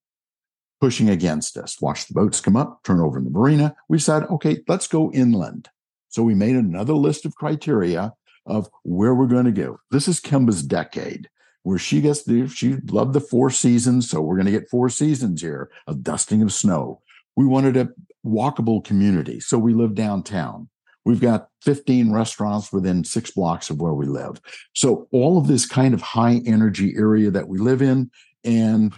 pushing 0.80 1.10
against 1.10 1.56
us. 1.56 1.80
Watch 1.80 2.06
the 2.06 2.14
boats 2.14 2.40
come 2.40 2.56
up, 2.56 2.82
turn 2.84 3.00
over 3.00 3.18
in 3.18 3.24
the 3.24 3.30
marina. 3.30 3.76
We 3.88 3.98
said, 3.98 4.24
okay, 4.24 4.58
let's 4.66 4.86
go 4.86 5.12
inland. 5.12 5.68
So 6.10 6.22
we 6.22 6.34
made 6.34 6.56
another 6.56 6.94
list 6.94 7.24
of 7.24 7.34
criteria 7.34 8.12
of 8.46 8.68
where 8.82 9.14
we're 9.14 9.26
going 9.26 9.46
to 9.46 9.52
go. 9.52 9.78
This 9.90 10.08
is 10.08 10.20
Kimba's 10.20 10.62
decade, 10.62 11.28
where 11.62 11.78
she 11.78 12.00
gets 12.00 12.24
to, 12.24 12.48
she 12.48 12.76
loved 12.88 13.12
the 13.12 13.20
four 13.20 13.50
seasons. 13.50 14.10
So 14.10 14.20
we're 14.20 14.36
going 14.36 14.46
to 14.46 14.52
get 14.52 14.68
four 14.68 14.88
seasons 14.88 15.40
here 15.40 15.70
of 15.86 16.02
dusting 16.02 16.42
of 16.42 16.52
snow. 16.52 17.00
We 17.36 17.46
wanted 17.46 17.76
a 17.76 17.90
walkable 18.26 18.84
community. 18.84 19.40
So 19.40 19.58
we 19.58 19.72
live 19.72 19.94
downtown. 19.94 20.68
We've 21.04 21.20
got 21.20 21.48
15 21.62 22.12
restaurants 22.12 22.72
within 22.72 23.04
six 23.04 23.30
blocks 23.30 23.70
of 23.70 23.80
where 23.80 23.94
we 23.94 24.06
live. 24.06 24.40
So 24.74 25.08
all 25.12 25.38
of 25.38 25.46
this 25.46 25.66
kind 25.66 25.94
of 25.94 26.02
high 26.02 26.42
energy 26.44 26.94
area 26.96 27.30
that 27.30 27.48
we 27.48 27.58
live 27.58 27.80
in. 27.80 28.10
And 28.44 28.92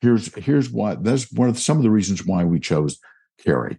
here's 0.00 0.34
here's 0.34 0.70
why 0.70 0.94
that's 0.94 1.30
one 1.32 1.48
of 1.48 1.58
some 1.58 1.76
of 1.76 1.82
the 1.82 1.90
reasons 1.90 2.24
why 2.24 2.44
we 2.44 2.60
chose 2.60 2.98
Cary. 3.42 3.78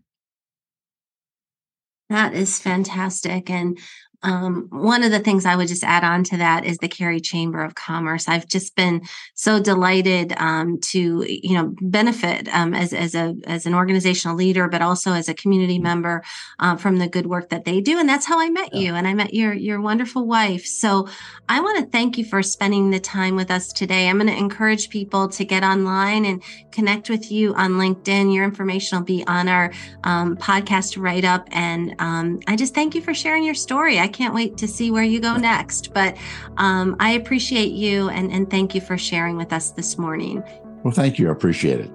That 2.09 2.33
is 2.33 2.59
fantastic. 2.59 3.49
And 3.49 3.77
um, 4.23 4.67
one 4.71 5.03
of 5.03 5.11
the 5.11 5.19
things 5.19 5.45
I 5.45 5.55
would 5.55 5.67
just 5.67 5.83
add 5.83 6.03
on 6.03 6.23
to 6.25 6.37
that 6.37 6.65
is 6.65 6.79
the 6.79 6.87
Cary 6.87 7.19
Chamber 7.19 7.63
of 7.63 7.75
Commerce. 7.75 8.27
I've 8.27 8.47
just 8.47 8.75
been 8.75 9.03
so 9.35 9.61
delighted 9.61 10.33
um, 10.37 10.79
to, 10.91 11.23
you 11.27 11.53
know, 11.53 11.75
benefit 11.81 12.47
um, 12.53 12.73
as 12.73 12.93
as 12.93 13.13
a 13.13 13.35
as 13.45 13.67
an 13.67 13.75
organizational 13.75 14.35
leader, 14.35 14.67
but 14.67 14.81
also 14.81 15.13
as 15.13 15.29
a 15.29 15.35
community 15.35 15.75
mm-hmm. 15.75 15.83
member 15.83 16.23
uh, 16.59 16.75
from 16.75 16.97
the 16.97 17.07
good 17.07 17.27
work 17.27 17.49
that 17.49 17.65
they 17.65 17.79
do. 17.79 17.99
And 17.99 18.09
that's 18.09 18.25
how 18.25 18.39
I 18.39 18.49
met 18.49 18.73
yeah. 18.73 18.79
you, 18.79 18.95
and 18.95 19.07
I 19.07 19.13
met 19.13 19.35
your 19.35 19.53
your 19.53 19.81
wonderful 19.81 20.25
wife. 20.25 20.65
So 20.65 21.07
I 21.47 21.59
want 21.61 21.85
to 21.85 21.91
thank 21.91 22.17
you 22.17 22.25
for 22.25 22.41
spending 22.41 22.89
the 22.89 22.99
time 22.99 23.35
with 23.35 23.51
us 23.51 23.71
today. 23.71 24.09
I'm 24.09 24.17
going 24.17 24.27
to 24.27 24.37
encourage 24.37 24.89
people 24.89 25.27
to 25.29 25.45
get 25.45 25.63
online 25.63 26.25
and 26.25 26.41
connect 26.71 27.09
with 27.09 27.31
you 27.31 27.53
on 27.53 27.73
LinkedIn. 27.73 28.33
Your 28.33 28.45
information 28.45 28.97
will 28.97 29.05
be 29.05 29.23
on 29.27 29.47
our 29.47 29.71
um, 30.03 30.37
podcast 30.37 31.01
write 31.01 31.23
up, 31.23 31.47
and 31.51 31.93
um, 31.99 32.39
I 32.47 32.55
just 32.55 32.73
thank 32.73 32.95
you 32.95 33.01
for 33.01 33.13
sharing 33.13 33.43
your 33.43 33.53
story. 33.53 33.99
I 33.99 34.06
can't 34.07 34.33
wait 34.33 34.57
to 34.57 34.67
see 34.67 34.91
where 34.91 35.03
you 35.03 35.19
go 35.19 35.35
next. 35.35 35.93
But 35.93 36.17
um, 36.57 36.95
I 36.99 37.11
appreciate 37.11 37.71
you 37.71 38.09
and, 38.09 38.31
and 38.31 38.49
thank 38.49 38.75
you 38.75 38.81
for 38.81 38.97
sharing 38.97 39.37
with 39.37 39.53
us 39.53 39.71
this 39.71 39.97
morning. 39.97 40.43
Well, 40.83 40.93
thank 40.93 41.19
you. 41.19 41.29
I 41.29 41.31
appreciate 41.31 41.79
it. 41.79 41.91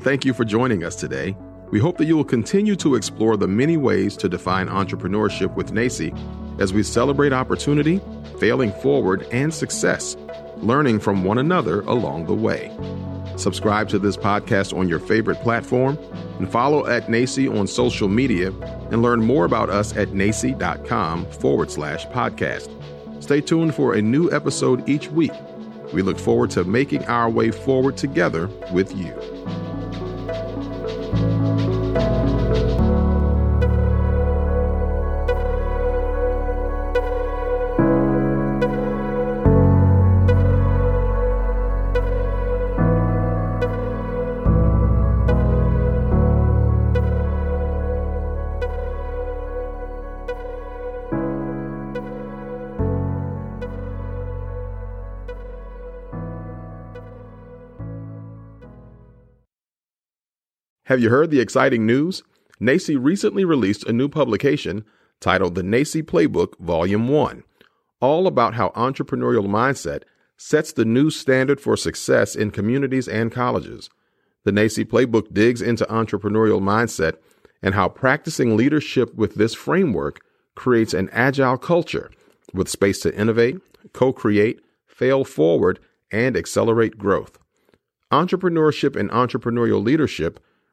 Thank 0.00 0.24
you 0.24 0.32
for 0.32 0.44
joining 0.44 0.84
us 0.84 0.96
today. 0.96 1.36
We 1.70 1.80
hope 1.80 1.98
that 1.98 2.04
you 2.04 2.16
will 2.16 2.24
continue 2.24 2.76
to 2.76 2.94
explore 2.94 3.36
the 3.36 3.48
many 3.48 3.76
ways 3.76 4.16
to 4.18 4.28
define 4.28 4.68
entrepreneurship 4.68 5.54
with 5.54 5.72
NACCE 5.72 6.60
as 6.60 6.72
we 6.72 6.82
celebrate 6.82 7.32
opportunity, 7.32 8.00
failing 8.38 8.72
forward, 8.72 9.26
and 9.32 9.52
success, 9.52 10.16
learning 10.58 11.00
from 11.00 11.24
one 11.24 11.38
another 11.38 11.80
along 11.82 12.26
the 12.26 12.34
way. 12.34 12.70
Subscribe 13.36 13.88
to 13.90 13.98
this 13.98 14.16
podcast 14.16 14.76
on 14.76 14.88
your 14.88 14.98
favorite 14.98 15.40
platform 15.40 15.98
and 16.38 16.50
follow 16.50 16.86
at 16.86 17.06
NACCE 17.06 17.48
on 17.58 17.66
social 17.66 18.08
media 18.08 18.50
and 18.90 19.02
learn 19.02 19.22
more 19.22 19.44
about 19.44 19.70
us 19.70 19.96
at 19.96 20.08
nacce.com 20.08 21.26
forward 21.32 21.70
slash 21.70 22.06
podcast. 22.06 22.72
Stay 23.22 23.40
tuned 23.40 23.74
for 23.74 23.94
a 23.94 24.02
new 24.02 24.30
episode 24.32 24.88
each 24.88 25.08
week. 25.08 25.32
We 25.92 26.02
look 26.02 26.18
forward 26.18 26.50
to 26.50 26.64
making 26.64 27.04
our 27.06 27.28
way 27.30 27.50
forward 27.50 27.96
together 27.96 28.48
with 28.72 28.96
you. 28.96 29.35
Have 60.86 61.00
you 61.00 61.10
heard 61.10 61.32
the 61.32 61.40
exciting 61.40 61.84
news? 61.84 62.22
NACCE 62.60 62.96
recently 62.96 63.44
released 63.44 63.82
a 63.88 63.92
new 63.92 64.08
publication 64.08 64.84
titled 65.18 65.56
The 65.56 65.64
NACCE 65.64 66.04
Playbook 66.04 66.56
Volume 66.60 67.08
1, 67.08 67.42
all 68.00 68.28
about 68.28 68.54
how 68.54 68.68
entrepreneurial 68.68 69.48
mindset 69.48 70.04
sets 70.36 70.72
the 70.72 70.84
new 70.84 71.10
standard 71.10 71.60
for 71.60 71.76
success 71.76 72.36
in 72.36 72.52
communities 72.52 73.08
and 73.08 73.32
colleges. 73.32 73.90
The 74.44 74.52
NACCE 74.52 74.84
Playbook 74.84 75.34
digs 75.34 75.60
into 75.60 75.84
entrepreneurial 75.86 76.60
mindset 76.60 77.14
and 77.60 77.74
how 77.74 77.88
practicing 77.88 78.56
leadership 78.56 79.12
with 79.12 79.34
this 79.34 79.54
framework 79.54 80.20
creates 80.54 80.94
an 80.94 81.10
agile 81.10 81.58
culture 81.58 82.12
with 82.54 82.68
space 82.68 83.00
to 83.00 83.12
innovate, 83.18 83.56
co 83.92 84.12
create, 84.12 84.60
fail 84.86 85.24
forward, 85.24 85.80
and 86.12 86.36
accelerate 86.36 86.96
growth. 86.96 87.40
Entrepreneurship 88.12 88.94
and 88.94 89.10
entrepreneurial 89.10 89.84
leadership 89.84 90.38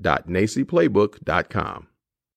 www.nacceplaybook.com. 0.00 1.89